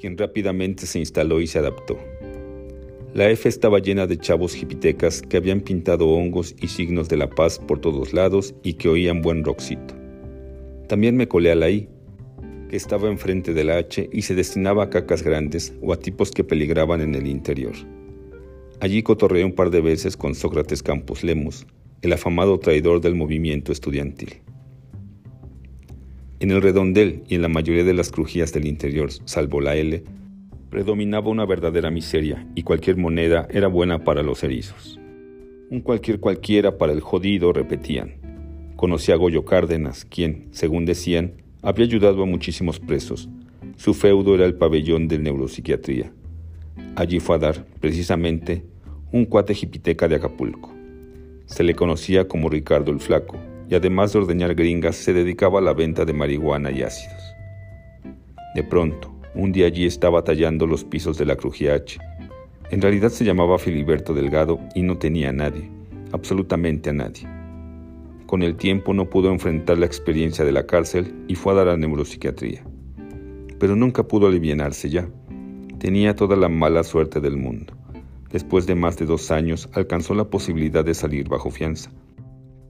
quien 0.00 0.16
rápidamente 0.16 0.86
se 0.86 0.98
instaló 0.98 1.40
y 1.40 1.46
se 1.46 1.58
adaptó. 1.58 1.98
La 3.12 3.28
F 3.28 3.48
estaba 3.48 3.80
llena 3.80 4.06
de 4.06 4.16
chavos 4.16 4.54
jipitecas 4.54 5.20
que 5.20 5.36
habían 5.36 5.60
pintado 5.60 6.08
hongos 6.08 6.54
y 6.60 6.68
signos 6.68 7.08
de 7.08 7.18
la 7.18 7.28
paz 7.28 7.58
por 7.58 7.80
todos 7.80 8.14
lados 8.14 8.54
y 8.62 8.74
que 8.74 8.88
oían 8.88 9.20
buen 9.20 9.44
rockcito. 9.44 9.94
También 10.88 11.16
me 11.16 11.28
colé 11.28 11.52
a 11.52 11.54
la 11.54 11.68
I, 11.68 11.88
que 12.70 12.76
estaba 12.76 13.10
enfrente 13.10 13.52
de 13.52 13.64
la 13.64 13.76
H 13.76 14.08
y 14.12 14.22
se 14.22 14.34
destinaba 14.34 14.84
a 14.84 14.90
cacas 14.90 15.22
grandes 15.22 15.74
o 15.82 15.92
a 15.92 15.98
tipos 15.98 16.30
que 16.30 16.44
peligraban 16.44 17.00
en 17.00 17.14
el 17.14 17.26
interior. 17.26 17.74
Allí 18.80 19.02
cotorreé 19.02 19.44
un 19.44 19.52
par 19.52 19.70
de 19.70 19.82
veces 19.82 20.16
con 20.16 20.34
Sócrates 20.34 20.82
Campos 20.82 21.22
Lemos, 21.24 21.66
el 22.00 22.12
afamado 22.12 22.58
traidor 22.58 23.00
del 23.00 23.16
movimiento 23.16 23.72
estudiantil. 23.72 24.40
En 26.40 26.50
el 26.50 26.62
redondel 26.62 27.22
y 27.28 27.34
en 27.34 27.42
la 27.42 27.48
mayoría 27.48 27.84
de 27.84 27.92
las 27.92 28.10
crujías 28.10 28.50
del 28.54 28.66
interior, 28.66 29.10
salvo 29.26 29.60
la 29.60 29.76
L, 29.76 30.02
predominaba 30.70 31.28
una 31.28 31.44
verdadera 31.44 31.90
miseria 31.90 32.48
y 32.54 32.62
cualquier 32.62 32.96
moneda 32.96 33.46
era 33.50 33.68
buena 33.68 34.04
para 34.04 34.22
los 34.22 34.42
erizos. 34.42 34.98
Un 35.68 35.82
cualquier 35.82 36.18
cualquiera 36.18 36.78
para 36.78 36.94
el 36.94 37.00
jodido, 37.00 37.52
repetían. 37.52 38.14
Conocí 38.76 39.12
a 39.12 39.16
Goyo 39.16 39.44
Cárdenas, 39.44 40.06
quien, 40.06 40.48
según 40.52 40.86
decían, 40.86 41.34
había 41.60 41.84
ayudado 41.84 42.22
a 42.22 42.26
muchísimos 42.26 42.80
presos. 42.80 43.28
Su 43.76 43.92
feudo 43.92 44.34
era 44.34 44.46
el 44.46 44.54
pabellón 44.54 45.08
de 45.08 45.18
neuropsiquiatría. 45.18 46.10
Allí 46.96 47.20
fue 47.20 47.36
a 47.36 47.38
dar, 47.38 47.66
precisamente, 47.80 48.64
un 49.12 49.26
cuate 49.26 49.54
jipiteca 49.54 50.08
de 50.08 50.14
Acapulco. 50.14 50.72
Se 51.44 51.64
le 51.64 51.74
conocía 51.74 52.26
como 52.26 52.48
Ricardo 52.48 52.92
el 52.92 53.00
Flaco, 53.00 53.36
y 53.70 53.76
además 53.76 54.12
de 54.12 54.18
ordeñar 54.18 54.54
gringas 54.56 54.96
se 54.96 55.12
dedicaba 55.12 55.60
a 55.60 55.62
la 55.62 55.72
venta 55.72 56.04
de 56.04 56.12
marihuana 56.12 56.72
y 56.72 56.82
ácidos. 56.82 57.34
De 58.56 58.64
pronto, 58.64 59.14
un 59.34 59.52
día 59.52 59.66
allí 59.66 59.86
estaba 59.86 60.24
tallando 60.24 60.66
los 60.66 60.82
pisos 60.82 61.16
de 61.16 61.24
la 61.24 61.34
H. 61.34 61.98
En 62.70 62.82
realidad 62.82 63.10
se 63.10 63.24
llamaba 63.24 63.58
Filiberto 63.58 64.12
Delgado 64.12 64.58
y 64.74 64.82
no 64.82 64.98
tenía 64.98 65.30
a 65.30 65.32
nadie, 65.32 65.70
absolutamente 66.10 66.90
a 66.90 66.94
nadie. 66.94 67.28
Con 68.26 68.42
el 68.42 68.56
tiempo 68.56 68.92
no 68.92 69.08
pudo 69.08 69.30
enfrentar 69.30 69.78
la 69.78 69.86
experiencia 69.86 70.44
de 70.44 70.52
la 70.52 70.66
cárcel 70.66 71.14
y 71.28 71.36
fue 71.36 71.52
a 71.52 71.56
dar 71.56 71.68
a 71.68 71.76
neuropsiquiatría. 71.76 72.64
Pero 73.60 73.76
nunca 73.76 74.02
pudo 74.02 74.26
alivianarse 74.26 74.90
ya. 74.90 75.08
Tenía 75.78 76.16
toda 76.16 76.34
la 76.34 76.48
mala 76.48 76.82
suerte 76.82 77.20
del 77.20 77.36
mundo. 77.36 77.72
Después 78.32 78.66
de 78.66 78.74
más 78.74 78.96
de 78.96 79.06
dos 79.06 79.30
años 79.30 79.68
alcanzó 79.74 80.14
la 80.14 80.24
posibilidad 80.24 80.84
de 80.84 80.94
salir 80.94 81.28
bajo 81.28 81.50
fianza 81.50 81.90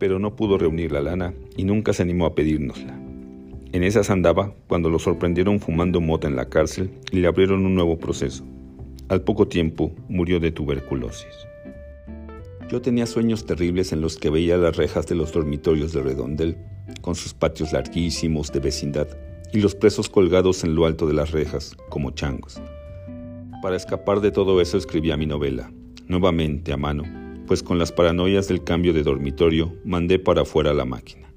pero 0.01 0.19
no 0.19 0.35
pudo 0.35 0.59
reunir 0.59 0.91
la 0.91 1.03
lana 1.03 1.35
y 1.57 1.63
nunca 1.63 1.93
se 1.93 2.03
animó 2.03 2.27
a 2.27 2.35
pedírnosla. 2.35 2.99
En 3.73 3.85
esas 3.85 4.11
andaba 4.11 4.53
cuando 4.67 4.91
lo 4.91 4.99
sorprendieron 4.99 5.61
fumando 5.61 6.01
mota 6.01 6.27
en 6.27 6.35
la 6.35 6.49
cárcel 6.49 6.91
y 7.13 7.19
le 7.21 7.29
abrieron 7.29 7.65
un 7.65 7.77
nuevo 7.77 7.99
proceso. 7.99 8.45
Al 9.09 9.23
poco 9.23 9.47
tiempo 9.47 9.93
murió 10.09 10.41
de 10.41 10.51
tuberculosis. 10.51 11.47
Yo 12.69 12.81
tenía 12.81 13.07
sueños 13.07 13.47
terribles 13.47 13.93
en 13.93 14.01
los 14.01 14.17
que 14.17 14.31
veía 14.31 14.57
las 14.57 14.77
rejas 14.77 15.07
de 15.07 15.15
los 15.15 15.33
dormitorios 15.33 15.93
de 15.93 16.03
Redondel, 16.03 16.57
con 17.01 17.15
sus 17.15 17.35
patios 17.35 17.73
larguísimos 17.73 18.51
de 18.53 18.61
vecindad, 18.61 19.09
y 19.53 19.61
los 19.61 19.75
presos 19.75 20.09
colgados 20.09 20.65
en 20.65 20.75
lo 20.75 20.87
alto 20.87 21.07
de 21.07 21.15
las 21.15 21.33
rejas, 21.33 21.77
como 21.89 22.13
changos. 22.13 22.61
Para 23.63 23.77
escapar 23.77 24.21
de 24.21 24.31
todo 24.31 24.61
eso 24.61 24.79
escribía 24.79 25.17
mi 25.17 25.27
novela, 25.27 25.73
nuevamente 26.07 26.73
a 26.73 26.77
mano, 26.77 27.05
pues 27.51 27.65
con 27.65 27.81
las 27.81 27.91
paranoias 27.91 28.47
del 28.47 28.63
cambio 28.63 28.93
de 28.93 29.03
dormitorio 29.03 29.75
mandé 29.85 30.21
para 30.21 30.43
afuera 30.43 30.73
la 30.73 30.85
máquina. 30.85 31.35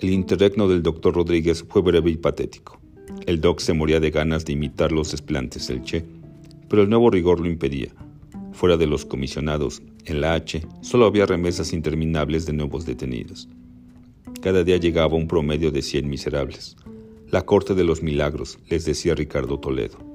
El 0.00 0.10
interregno 0.10 0.66
del 0.66 0.82
doctor 0.82 1.14
Rodríguez 1.14 1.64
fue 1.68 1.80
breve 1.80 2.10
y 2.10 2.16
patético. 2.16 2.80
El 3.24 3.40
doc 3.40 3.60
se 3.60 3.72
moría 3.72 4.00
de 4.00 4.10
ganas 4.10 4.44
de 4.44 4.54
imitar 4.54 4.90
los 4.90 5.12
desplantes 5.12 5.68
del 5.68 5.84
Che, 5.84 6.04
pero 6.68 6.82
el 6.82 6.90
nuevo 6.90 7.08
rigor 7.08 7.38
lo 7.38 7.46
impedía. 7.46 7.94
Fuera 8.50 8.76
de 8.76 8.88
los 8.88 9.04
comisionados, 9.04 9.80
en 10.06 10.20
la 10.20 10.34
H 10.34 10.66
solo 10.80 11.06
había 11.06 11.26
remesas 11.26 11.72
interminables 11.72 12.46
de 12.46 12.52
nuevos 12.52 12.84
detenidos. 12.84 13.48
Cada 14.42 14.64
día 14.64 14.78
llegaba 14.78 15.14
un 15.14 15.28
promedio 15.28 15.70
de 15.70 15.82
100 15.82 16.08
miserables. 16.08 16.76
La 17.30 17.46
corte 17.46 17.76
de 17.76 17.84
los 17.84 18.02
milagros, 18.02 18.58
les 18.68 18.84
decía 18.84 19.14
Ricardo 19.14 19.60
Toledo. 19.60 20.05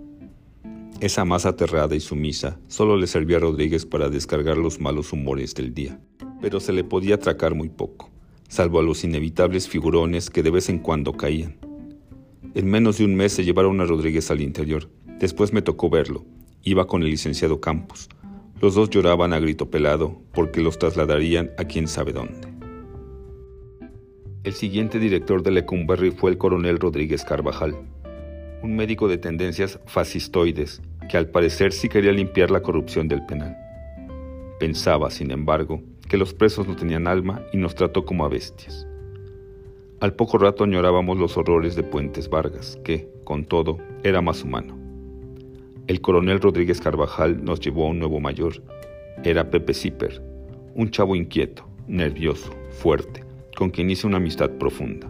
Esa 1.02 1.26
más 1.26 1.48
aterrada 1.48 1.96
y 1.96 2.00
sumisa 2.00 2.60
solo 2.68 2.96
le 2.96 3.08
servía 3.08 3.38
a 3.38 3.40
Rodríguez 3.40 3.88
para 3.88 4.08
descargar 4.08 4.56
los 4.60 4.80
malos 4.80 5.12
humores 5.14 5.56
del 5.56 5.74
día, 5.74 6.00
pero 6.42 6.60
se 6.60 6.74
le 6.74 6.84
podía 6.84 7.16
atracar 7.16 7.56
muy 7.56 7.70
poco, 7.70 8.12
salvo 8.48 8.80
a 8.80 8.84
los 8.84 9.04
inevitables 9.04 9.68
figurones 9.68 10.30
que 10.30 10.44
de 10.44 10.52
vez 10.52 10.70
en 10.70 10.78
cuando 10.78 11.14
caían. 11.14 11.58
En 12.54 12.70
menos 12.70 13.00
de 13.00 13.06
un 13.06 13.16
mes 13.16 13.32
se 13.32 13.44
llevaron 13.44 13.82
a 13.82 13.86
Rodríguez 13.86 14.30
al 14.30 14.42
interior. 14.42 14.92
Después 15.18 15.54
me 15.54 15.64
tocó 15.64 15.90
verlo. 15.90 16.24
Iba 16.62 16.86
con 16.86 17.02
el 17.02 17.10
licenciado 17.10 17.60
Campos. 17.60 18.08
Los 18.62 18.76
dos 18.76 18.92
lloraban 18.92 19.34
a 19.34 19.40
grito 19.40 19.72
pelado 19.72 20.22
porque 20.36 20.62
los 20.62 20.78
trasladarían 20.78 21.50
a 21.58 21.64
quién 21.64 21.88
sabe 21.88 22.14
dónde. 22.14 22.48
El 24.44 24.54
siguiente 24.54 25.00
director 25.00 25.42
de 25.42 25.50
Lecumberri 25.50 26.12
fue 26.12 26.30
el 26.30 26.38
coronel 26.38 26.78
Rodríguez 26.78 27.24
Carvajal, 27.24 27.76
un 28.62 28.76
médico 28.76 29.08
de 29.08 29.18
tendencias 29.18 29.80
fascistoides 29.88 30.80
que 31.10 31.18
al 31.18 31.30
parecer 31.30 31.72
sí 31.74 31.90
quería 31.90 32.12
limpiar 32.12 32.52
la 32.52 32.62
corrupción 32.62 33.08
del 33.08 33.26
penal. 33.26 33.58
Pensaba, 34.60 35.10
sin 35.10 35.32
embargo, 35.32 35.82
que 36.08 36.18
los 36.18 36.34
presos 36.34 36.68
no 36.68 36.76
tenían 36.76 37.08
alma 37.08 37.42
y 37.52 37.58
nos 37.58 37.76
trató 37.76 38.06
como 38.06 38.26
a 38.26 38.30
bestias. 38.30 38.88
Al 40.02 40.14
poco 40.16 40.38
rato 40.38 40.64
añorábamos 40.64 41.18
los 41.18 41.38
horrores 41.38 41.76
de 41.76 41.84
Puentes 41.84 42.30
Vargas, 42.30 42.80
que, 42.84 43.08
con 43.24 43.46
todo, 43.46 43.78
era 44.04 44.22
más 44.22 44.44
humano. 44.44 44.78
El 45.88 46.02
coronel 46.02 46.42
Rodríguez 46.42 46.82
Carvajal 46.82 47.44
nos 47.44 47.60
llevó 47.60 47.86
a 47.86 47.90
un 47.90 48.00
nuevo 48.00 48.20
mayor. 48.20 48.64
Era 49.24 49.50
Pepe 49.50 49.74
Zipper, 49.74 50.22
un 50.76 50.90
chavo 50.90 51.16
inquieto, 51.16 51.68
nervioso, 51.88 52.52
fuerte, 52.72 53.24
con 53.56 53.70
quien 53.70 53.90
hice 53.90 54.08
una 54.08 54.18
amistad 54.18 54.50
profunda. 54.52 55.10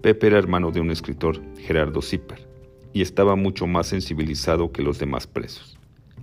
Pepe 0.00 0.28
era 0.28 0.38
hermano 0.38 0.70
de 0.70 0.80
un 0.80 0.90
escritor, 0.90 1.40
Gerardo 1.58 2.00
Zipper, 2.00 2.47
y 2.92 3.02
estaba 3.02 3.36
mucho 3.36 3.66
más 3.66 3.86
sensibilizado 3.86 4.72
que 4.72 4.82
los 4.82 4.98
demás 4.98 5.26
presos, 5.26 5.78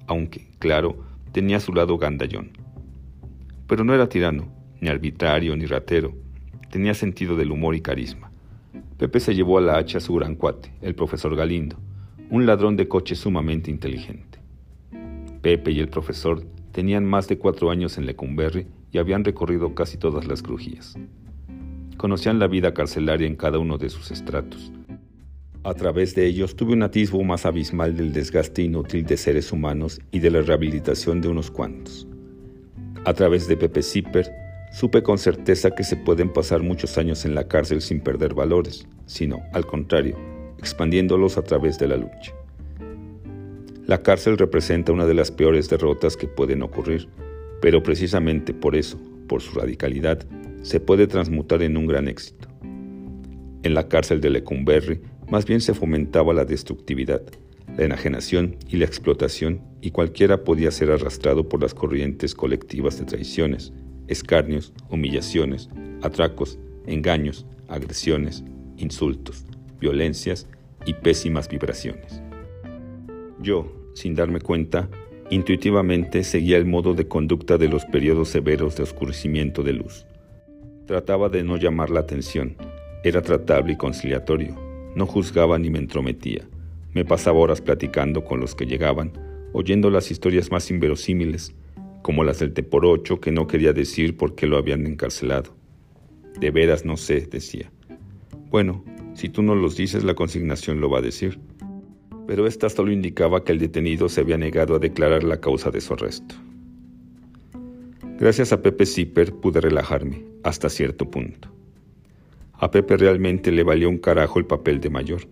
aunque, 0.08 0.48
claro, 0.60 0.98
tenía 1.32 1.58
a 1.58 1.62
su 1.62 1.74
lado 1.74 1.98
gandallón. 1.98 2.52
Pero 3.68 3.84
no 3.84 3.94
era 3.94 4.10
tirano, 4.10 4.48
ni 4.82 4.90
arbitrario, 4.90 5.56
ni 5.56 5.66
ratero, 5.66 6.14
tenía 6.70 6.94
sentido 6.94 7.36
del 7.36 7.52
humor 7.52 7.76
y 7.76 7.82
carisma. 7.82 8.32
Pepe 8.98 9.20
se 9.20 9.36
llevó 9.36 9.58
a 9.58 9.62
la 9.62 9.78
hacha 9.78 9.98
a 9.98 10.02
su 10.02 10.14
gran 10.16 10.36
cuate, 10.36 10.72
el 10.82 10.96
profesor 10.96 11.36
Galindo, 11.36 11.78
un 12.30 12.46
ladrón 12.46 12.76
de 12.76 12.88
coche 12.88 13.16
sumamente 13.16 13.70
inteligente. 13.70 14.40
Pepe 15.42 15.72
y 15.72 15.80
el 15.80 15.90
profesor 15.90 16.44
tenían 16.72 17.06
más 17.06 17.28
de 17.28 17.38
cuatro 17.38 17.70
años 17.70 17.98
en 17.98 18.06
Lecumberri 18.06 18.68
y 18.92 18.98
habían 18.98 19.24
recorrido 19.24 19.76
casi 19.76 19.98
todas 19.98 20.28
las 20.28 20.42
crujías. 20.42 20.96
Conocían 21.98 22.40
la 22.40 22.48
vida 22.48 22.74
carcelaria 22.74 23.28
en 23.28 23.36
cada 23.36 23.60
uno 23.60 23.78
de 23.78 23.90
sus 23.90 24.12
estratos. 24.12 24.72
A 25.66 25.74
través 25.74 26.14
de 26.14 26.28
ellos 26.28 26.56
tuve 26.56 26.74
un 26.74 26.84
atisbo 26.84 27.24
más 27.24 27.44
abismal 27.48 27.98
del 27.98 28.14
desgaste 28.14 28.62
inútil 28.62 29.04
de 29.04 29.18
seres 29.18 29.52
humanos 29.52 30.00
y 30.12 30.20
de 30.20 30.30
la 30.30 30.44
rehabilitación 30.44 31.22
de 31.22 31.28
unos 31.28 31.50
cuantos. 31.50 32.08
A 33.04 33.16
través 33.16 33.48
de 33.48 33.58
Pepe 33.58 33.82
Zipper 33.82 34.32
supe 34.72 35.02
con 35.02 35.18
certeza 35.18 35.72
que 35.72 35.84
se 35.84 35.98
pueden 35.98 36.32
pasar 36.32 36.62
muchos 36.62 37.00
años 37.00 37.26
en 37.26 37.34
la 37.34 37.48
cárcel 37.48 37.82
sin 37.82 38.00
perder 38.00 38.36
valores, 38.36 38.88
sino, 39.08 39.40
al 39.54 39.66
contrario, 39.66 40.16
expandiéndolos 40.60 41.36
a 41.40 41.42
través 41.42 41.80
de 41.80 41.88
la 41.88 41.98
lucha. 41.98 42.32
La 43.88 44.04
cárcel 44.04 44.38
representa 44.38 44.92
una 44.92 45.08
de 45.08 45.16
las 45.16 45.32
peores 45.32 45.68
derrotas 45.68 46.16
que 46.16 46.28
pueden 46.28 46.62
ocurrir, 46.62 47.10
pero 47.60 47.82
precisamente 47.82 48.54
por 48.54 48.76
eso, 48.76 49.02
por 49.28 49.42
su 49.42 49.58
radicalidad, 49.58 50.28
se 50.62 50.80
puede 50.80 51.08
transmutar 51.08 51.64
en 51.64 51.76
un 51.76 51.88
gran 51.88 52.08
éxito. 52.08 52.50
En 53.64 53.74
la 53.74 53.88
cárcel 53.88 54.22
de 54.22 54.30
Lecumberri 54.30 55.02
más 55.30 55.46
bien 55.46 55.62
se 55.62 55.74
fomentaba 55.74 56.34
la 56.34 56.46
destructividad, 56.46 57.22
la 57.78 57.86
enajenación 57.86 58.58
y 58.68 58.78
la 58.78 58.86
explotación, 58.86 59.62
y 59.82 59.92
cualquiera 59.92 60.44
podía 60.44 60.72
ser 60.72 60.92
arrastrado 60.92 61.50
por 61.50 61.62
las 61.62 61.74
corrientes 61.74 62.36
colectivas 62.36 63.00
de 63.00 63.06
traiciones, 63.06 63.74
escarnios, 64.08 64.74
humillaciones, 64.90 65.70
atracos, 66.02 66.60
engaños, 66.86 67.46
agresiones, 67.68 68.44
insultos, 68.78 69.46
violencias 69.80 70.48
y 70.86 70.94
pésimas 70.94 71.50
vibraciones. 71.50 72.22
Yo, 73.42 73.72
sin 73.94 74.16
darme 74.16 74.40
cuenta, 74.40 74.90
intuitivamente 75.30 76.24
seguía 76.24 76.58
el 76.58 76.66
modo 76.66 76.94
de 76.94 77.08
conducta 77.08 77.58
de 77.58 77.68
los 77.68 77.86
periodos 77.86 78.30
severos 78.30 78.76
de 78.76 78.84
oscurecimiento 78.84 79.64
de 79.64 79.74
luz. 79.74 80.06
Trataba 80.86 81.30
de 81.30 81.44
no 81.44 81.58
llamar 81.58 81.90
la 81.90 82.02
atención, 82.02 82.56
era 83.04 83.22
tratable 83.22 83.74
y 83.74 83.78
conciliatorio, 83.78 84.65
no 84.96 85.06
juzgaba 85.06 85.60
ni 85.60 85.70
me 85.70 85.80
entrometía. 85.80 86.48
Me 86.94 87.06
pasaba 87.06 87.40
horas 87.40 87.62
platicando 87.62 88.24
con 88.24 88.40
los 88.40 88.56
que 88.56 88.66
llegaban, 88.66 89.14
oyendo 89.54 89.90
las 89.90 90.12
historias 90.12 90.52
más 90.52 90.72
inverosímiles, 90.72 91.54
como 92.02 92.24
las 92.24 92.40
del 92.40 92.54
Teporocho 92.54 93.20
que 93.20 93.32
no 93.32 93.48
quería 93.48 93.74
decir 93.74 94.16
por 94.16 94.36
qué 94.36 94.48
lo 94.48 94.58
habían 94.58 94.86
encarcelado. 94.86 95.56
De 96.40 96.52
veras 96.52 96.86
no 96.86 96.98
sé, 96.98 97.28
decía. 97.30 97.72
Bueno, 98.50 98.84
si 99.14 99.30
tú 99.30 99.42
no 99.42 99.56
los 99.56 99.76
dices, 99.76 100.04
la 100.04 100.16
consignación 100.16 100.80
lo 100.80 100.90
va 100.90 101.00
a 101.00 101.02
decir 101.02 101.40
pero 102.28 102.48
esta 102.48 102.70
solo 102.70 102.92
indicaba 102.92 103.44
que 103.44 103.52
el 103.52 103.60
detenido 103.60 104.10
se 104.10 104.22
había 104.22 104.38
negado 104.38 104.76
a 104.76 104.80
declarar 104.80 105.24
la 105.24 105.40
causa 105.40 105.72
de 105.72 105.82
su 105.82 105.94
arresto. 105.94 106.36
Gracias 108.18 108.54
a 108.54 108.62
Pepe 108.62 108.86
Zipper 108.86 109.34
pude 109.34 109.62
relajarme, 109.62 110.26
hasta 110.44 110.70
cierto 110.70 111.10
punto. 111.10 111.50
A 112.58 112.72
Pepe 112.72 112.98
realmente 112.98 113.52
le 113.52 113.64
valió 113.64 113.90
un 113.90 113.98
carajo 113.98 114.40
el 114.40 114.46
papel 114.46 114.80
de 114.80 114.90
mayor. 114.90 115.28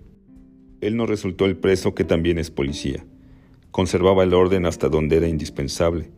Él 0.81 0.97
no 0.97 1.05
resultó 1.05 1.45
el 1.45 1.55
preso 1.55 1.95
que 1.95 2.03
también 2.03 2.37
es 2.37 2.51
policía. 2.51 3.05
Conservaba 3.71 4.23
el 4.23 4.33
orden 4.33 4.65
hasta 4.65 4.89
donde 4.89 5.17
era 5.17 5.27
indispensable, 5.27 6.11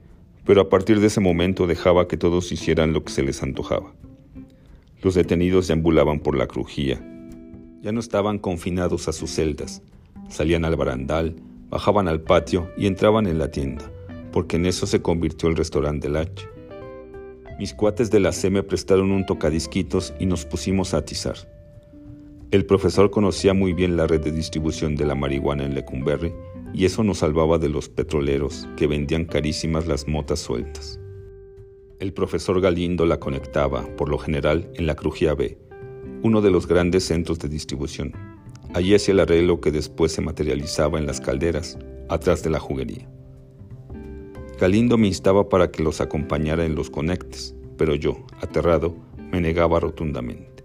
pero 0.46 0.62
a 0.62 0.70
partir 0.70 1.00
de 1.00 1.08
ese 1.08 1.22
momento 1.22 1.68
dejaba 1.68 2.08
que 2.08 2.18
todos 2.18 2.52
hicieran 2.52 2.94
lo 2.94 3.04
que 3.04 3.12
se 3.12 3.24
les 3.24 3.44
antojaba. 3.44 3.94
Los 5.02 5.14
detenidos 5.16 5.68
deambulaban 5.68 6.20
por 6.20 6.36
la 6.36 6.48
crujía. 6.48 7.00
Ya 7.82 7.92
no 7.92 8.00
estaban 8.00 8.40
confinados 8.40 9.08
a 9.08 9.14
sus 9.14 9.30
celdas, 9.30 9.84
Salían 10.30 10.66
al 10.66 10.76
barandal, 10.76 11.36
bajaban 11.70 12.08
al 12.08 12.22
patio 12.22 12.72
y 12.78 12.88
entraban 12.88 13.28
en 13.28 13.38
la 13.38 13.52
tienda, 13.52 13.92
porque 14.32 14.56
en 14.56 14.66
eso 14.66 14.88
se 14.88 15.02
convirtió 15.02 15.50
el 15.50 15.56
restaurante 15.56 16.08
del 16.08 16.18
H. 16.18 16.48
Mis 17.58 17.74
cuates 17.74 18.12
de 18.12 18.20
la 18.20 18.34
C 18.34 18.50
me 18.50 18.64
prestaron 18.64 19.12
un 19.12 19.26
tocadisquitos 19.26 20.14
y 20.20 20.26
nos 20.26 20.46
pusimos 20.46 20.94
a 20.94 20.98
atizar. 20.98 21.36
El 22.52 22.66
profesor 22.66 23.12
conocía 23.12 23.54
muy 23.54 23.72
bien 23.72 23.96
la 23.96 24.08
red 24.08 24.22
de 24.22 24.32
distribución 24.32 24.96
de 24.96 25.06
la 25.06 25.16
marihuana 25.16 25.64
en 25.64 25.74
Lecumberri 25.74 26.34
y 26.74 26.84
eso 26.84 27.04
nos 27.04 27.20
salvaba 27.20 27.58
de 27.58 27.70
los 27.70 27.88
petroleros 27.88 28.68
que 28.76 28.88
vendían 28.88 29.24
carísimas 29.24 29.88
las 29.88 30.08
motas 30.08 30.40
sueltas. 30.40 31.00
El 32.00 32.12
profesor 32.12 32.60
Galindo 32.60 33.06
la 33.06 33.22
conectaba, 33.22 33.86
por 33.96 34.10
lo 34.10 34.18
general, 34.18 34.70
en 34.76 34.86
la 34.86 34.96
Crujía 34.96 35.34
B, 35.34 35.58
uno 36.24 36.42
de 36.42 36.52
los 36.52 36.68
grandes 36.68 37.06
centros 37.06 37.40
de 37.40 37.48
distribución. 37.48 38.12
Allí 38.74 38.94
hacía 38.94 39.14
el 39.14 39.22
arreglo 39.22 39.62
que 39.62 39.72
después 39.72 40.12
se 40.12 40.22
materializaba 40.22 41.00
en 41.00 41.06
las 41.06 41.22
calderas, 41.22 41.78
atrás 42.10 42.44
de 42.44 42.50
la 42.50 42.60
juguería. 42.60 43.10
Galindo 44.60 44.98
me 44.98 45.08
instaba 45.08 45.50
para 45.50 45.70
que 45.70 45.84
los 45.84 46.00
acompañara 46.00 46.66
en 46.66 46.76
los 46.76 46.90
conectes, 46.90 47.54
pero 47.78 47.94
yo, 47.94 48.26
aterrado, 48.40 48.96
me 49.30 49.42
negaba 49.42 49.82
rotundamente. 49.82 50.64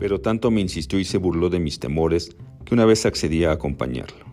Pero 0.00 0.20
tanto 0.20 0.50
me 0.50 0.60
insistió 0.60 0.98
y 0.98 1.04
se 1.04 1.18
burló 1.18 1.48
de 1.48 1.60
mis 1.60 1.78
temores 1.78 2.36
que 2.64 2.74
una 2.74 2.84
vez 2.84 3.06
accedí 3.06 3.44
a 3.44 3.52
acompañarlo. 3.52 4.26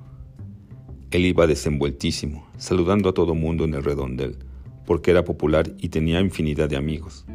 Él 1.12 1.25
iba 1.27 1.45
desenvueltísimo, 1.45 2.47
saludando 2.57 3.09
a 3.09 3.13
todo 3.13 3.35
mundo 3.35 3.65
en 3.65 3.75
el 3.75 3.83
redondel, 3.83 4.39
porque 4.88 5.12
era 5.12 5.23
popular 5.23 5.71
y 5.77 5.89
tenía 5.89 6.19
infinidad 6.19 6.69
de 6.69 6.77
amigos. 6.77 7.27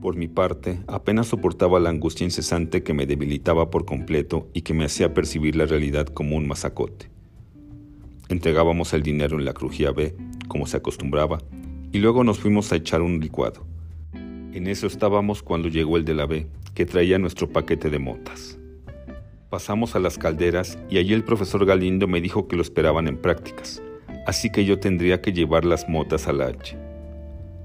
Por 0.00 0.16
mi 0.16 0.28
parte, 0.28 0.80
apenas 0.86 1.26
soportaba 1.26 1.78
la 1.80 1.90
angustia 1.90 2.24
incesante 2.24 2.82
que 2.82 2.94
me 2.94 3.04
debilitaba 3.04 3.68
por 3.68 3.84
completo 3.84 4.48
y 4.54 4.62
que 4.62 4.72
me 4.72 4.86
hacía 4.86 5.12
percibir 5.12 5.54
la 5.54 5.66
realidad 5.66 6.06
como 6.06 6.36
un 6.36 6.48
masacote. 6.48 7.10
Entregábamos 8.30 8.94
el 8.94 9.02
dinero 9.02 9.38
en 9.38 9.44
la 9.44 9.52
crujía 9.52 9.90
B, 9.90 10.16
como 10.48 10.66
se 10.66 10.78
acostumbraba, 10.78 11.38
y 11.92 11.98
luego 11.98 12.24
nos 12.24 12.38
fuimos 12.38 12.72
a 12.72 12.76
echar 12.76 13.02
un 13.02 13.20
licuado. 13.20 13.66
En 14.14 14.66
eso 14.66 14.86
estábamos 14.86 15.42
cuando 15.42 15.68
llegó 15.68 15.98
el 15.98 16.06
de 16.06 16.14
la 16.14 16.24
B, 16.24 16.46
que 16.74 16.86
traía 16.86 17.18
nuestro 17.18 17.50
paquete 17.50 17.90
de 17.90 17.98
motas. 17.98 18.58
Pasamos 19.50 19.94
a 19.96 19.98
las 19.98 20.16
calderas 20.16 20.78
y 20.88 20.96
allí 20.96 21.12
el 21.12 21.24
profesor 21.24 21.66
Galindo 21.66 22.08
me 22.08 22.22
dijo 22.22 22.48
que 22.48 22.56
lo 22.56 22.62
esperaban 22.62 23.06
en 23.06 23.18
prácticas, 23.18 23.82
así 24.26 24.50
que 24.50 24.64
yo 24.64 24.78
tendría 24.78 25.20
que 25.20 25.34
llevar 25.34 25.66
las 25.66 25.88
motas 25.88 26.26
a 26.28 26.32
la 26.32 26.46
H. 26.46 26.78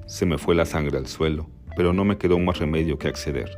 Se 0.08 0.26
me 0.26 0.38
fue 0.38 0.56
la 0.56 0.66
sangre 0.66 0.98
al 0.98 1.08
suelo 1.08 1.48
pero 1.76 1.94
no 1.94 2.06
me 2.06 2.18
quedó 2.18 2.40
más 2.40 2.60
remedio 2.60 2.98
que 2.98 3.08
acceder. 3.08 3.52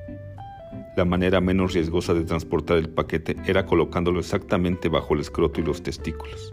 La 0.95 1.05
manera 1.05 1.39
menos 1.39 1.73
riesgosa 1.73 2.13
de 2.13 2.23
transportar 2.23 2.77
el 2.77 2.89
paquete 2.89 3.35
era 3.45 3.65
colocándolo 3.65 4.19
exactamente 4.19 4.89
bajo 4.89 5.13
el 5.13 5.21
escroto 5.21 5.61
y 5.61 5.63
los 5.63 5.83
testículos. 5.83 6.51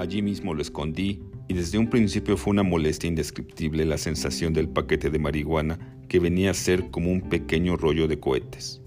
Allí 0.00 0.22
mismo 0.22 0.54
lo 0.54 0.62
escondí 0.62 1.20
y 1.46 1.52
desde 1.52 1.76
un 1.76 1.90
principio 1.90 2.38
fue 2.38 2.52
una 2.52 2.62
molestia 2.62 3.06
indescriptible 3.06 3.84
la 3.84 3.98
sensación 3.98 4.54
del 4.54 4.66
paquete 4.66 5.10
de 5.10 5.18
marihuana 5.18 5.78
que 6.08 6.18
venía 6.18 6.52
a 6.52 6.54
ser 6.54 6.90
como 6.90 7.12
un 7.12 7.20
pequeño 7.20 7.76
rollo 7.76 8.08
de 8.08 8.18
cohetes. 8.18 8.80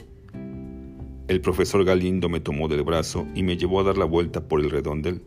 El 1.27 1.39
profesor 1.39 1.85
Galindo 1.85 2.29
me 2.29 2.39
tomó 2.39 2.67
del 2.67 2.81
brazo 2.81 3.27
y 3.35 3.43
me 3.43 3.57
llevó 3.57 3.79
a 3.79 3.83
dar 3.83 3.95
la 3.95 4.05
vuelta 4.05 4.47
por 4.47 4.59
el 4.59 4.71
redondel. 4.71 5.21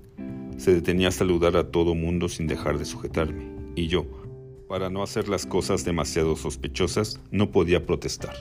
Se 0.56 0.74
detenía 0.74 1.06
a 1.06 1.12
saludar 1.12 1.56
a 1.56 1.70
todo 1.70 1.94
mundo 1.94 2.28
sin 2.28 2.48
dejar 2.48 2.78
de 2.78 2.84
sujetarme, 2.84 3.46
y 3.76 3.86
yo, 3.86 4.06
para 4.66 4.90
no 4.90 5.04
hacer 5.04 5.28
las 5.28 5.46
cosas 5.46 5.84
demasiado 5.84 6.34
sospechosas, 6.34 7.20
no 7.30 7.52
podía 7.52 7.86
protestar. 7.86 8.34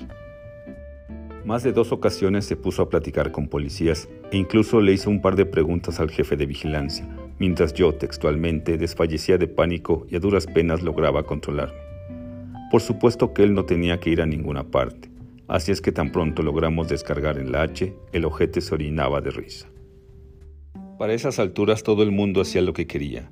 Más 1.46 1.62
de 1.62 1.74
dos 1.74 1.92
ocasiones 1.92 2.46
se 2.46 2.56
puso 2.56 2.82
a 2.82 2.90
platicar 2.90 3.32
con 3.32 3.50
policías 3.50 4.10
e 4.32 4.38
incluso 4.38 4.82
le 4.82 4.94
hizo 4.94 5.12
un 5.12 5.22
par 5.22 5.36
de 5.36 5.46
preguntas 5.46 6.00
al 6.00 6.10
jefe 6.10 6.36
de 6.36 6.48
vigilancia, 6.48 7.08
mientras 7.40 7.74
yo 7.74 7.94
textualmente 7.94 8.78
desfallecía 8.78 9.38
de 9.38 9.48
pánico 9.48 10.06
y 10.10 10.16
a 10.16 10.20
duras 10.20 10.46
penas 10.48 10.82
lograba 10.82 11.24
controlarme. 11.24 11.80
Por 12.72 12.82
supuesto 12.82 13.34
que 13.34 13.44
él 13.44 13.54
no 13.54 13.66
tenía 13.66 14.00
que 14.00 14.10
ir 14.10 14.22
a 14.22 14.26
ninguna 14.26 14.64
parte. 14.64 15.10
Así 15.48 15.72
es 15.72 15.82
que 15.82 15.92
tan 15.92 16.12
pronto 16.12 16.42
logramos 16.42 16.88
descargar 16.88 17.38
en 17.38 17.52
la 17.52 17.62
H, 17.62 17.94
el 18.12 18.26
ojete 18.26 18.62
se 18.62 18.74
orinaba 18.74 19.22
de 19.22 19.32
risa. 19.32 19.68
Para 20.98 21.14
esas 21.14 21.40
alturas 21.40 21.84
todo 21.84 22.04
el 22.04 22.12
mundo 22.12 22.42
hacía 22.42 22.62
lo 22.62 22.74
que 22.74 22.88
quería. 22.88 23.32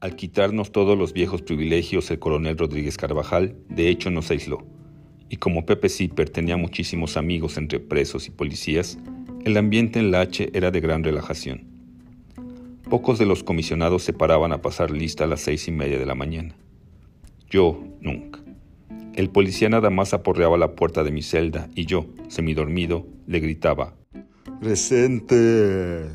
Al 0.00 0.16
quitarnos 0.16 0.72
todos 0.72 0.98
los 0.98 1.12
viejos 1.12 1.42
privilegios, 1.42 2.10
el 2.10 2.18
coronel 2.18 2.56
Rodríguez 2.56 2.96
Carvajal 2.96 3.54
de 3.68 3.88
hecho 3.88 4.10
nos 4.10 4.30
aisló. 4.30 4.66
Y 5.28 5.36
como 5.36 5.66
Pepe 5.66 5.88
Zipper 5.88 6.30
tenía 6.30 6.56
muchísimos 6.56 7.16
amigos 7.16 7.58
entre 7.58 7.78
presos 7.78 8.26
y 8.26 8.30
policías, 8.30 8.98
el 9.44 9.56
ambiente 9.56 10.00
en 10.00 10.10
la 10.10 10.22
H 10.22 10.50
era 10.54 10.70
de 10.70 10.80
gran 10.80 11.04
relajación. 11.04 11.69
Pocos 12.90 13.20
de 13.20 13.24
los 13.24 13.44
comisionados 13.44 14.02
se 14.02 14.12
paraban 14.12 14.52
a 14.52 14.62
pasar 14.62 14.90
lista 14.90 15.22
a 15.22 15.26
las 15.28 15.42
seis 15.42 15.68
y 15.68 15.70
media 15.70 15.96
de 15.96 16.06
la 16.06 16.16
mañana. 16.16 16.56
Yo 17.48 17.84
nunca. 18.00 18.40
El 19.14 19.30
policía 19.30 19.68
nada 19.68 19.90
más 19.90 20.12
aporreaba 20.12 20.58
la 20.58 20.74
puerta 20.74 21.04
de 21.04 21.12
mi 21.12 21.22
celda 21.22 21.68
y 21.76 21.86
yo, 21.86 22.06
semidormido, 22.26 23.06
le 23.28 23.38
gritaba: 23.38 23.94
¡Presente! 24.60 26.08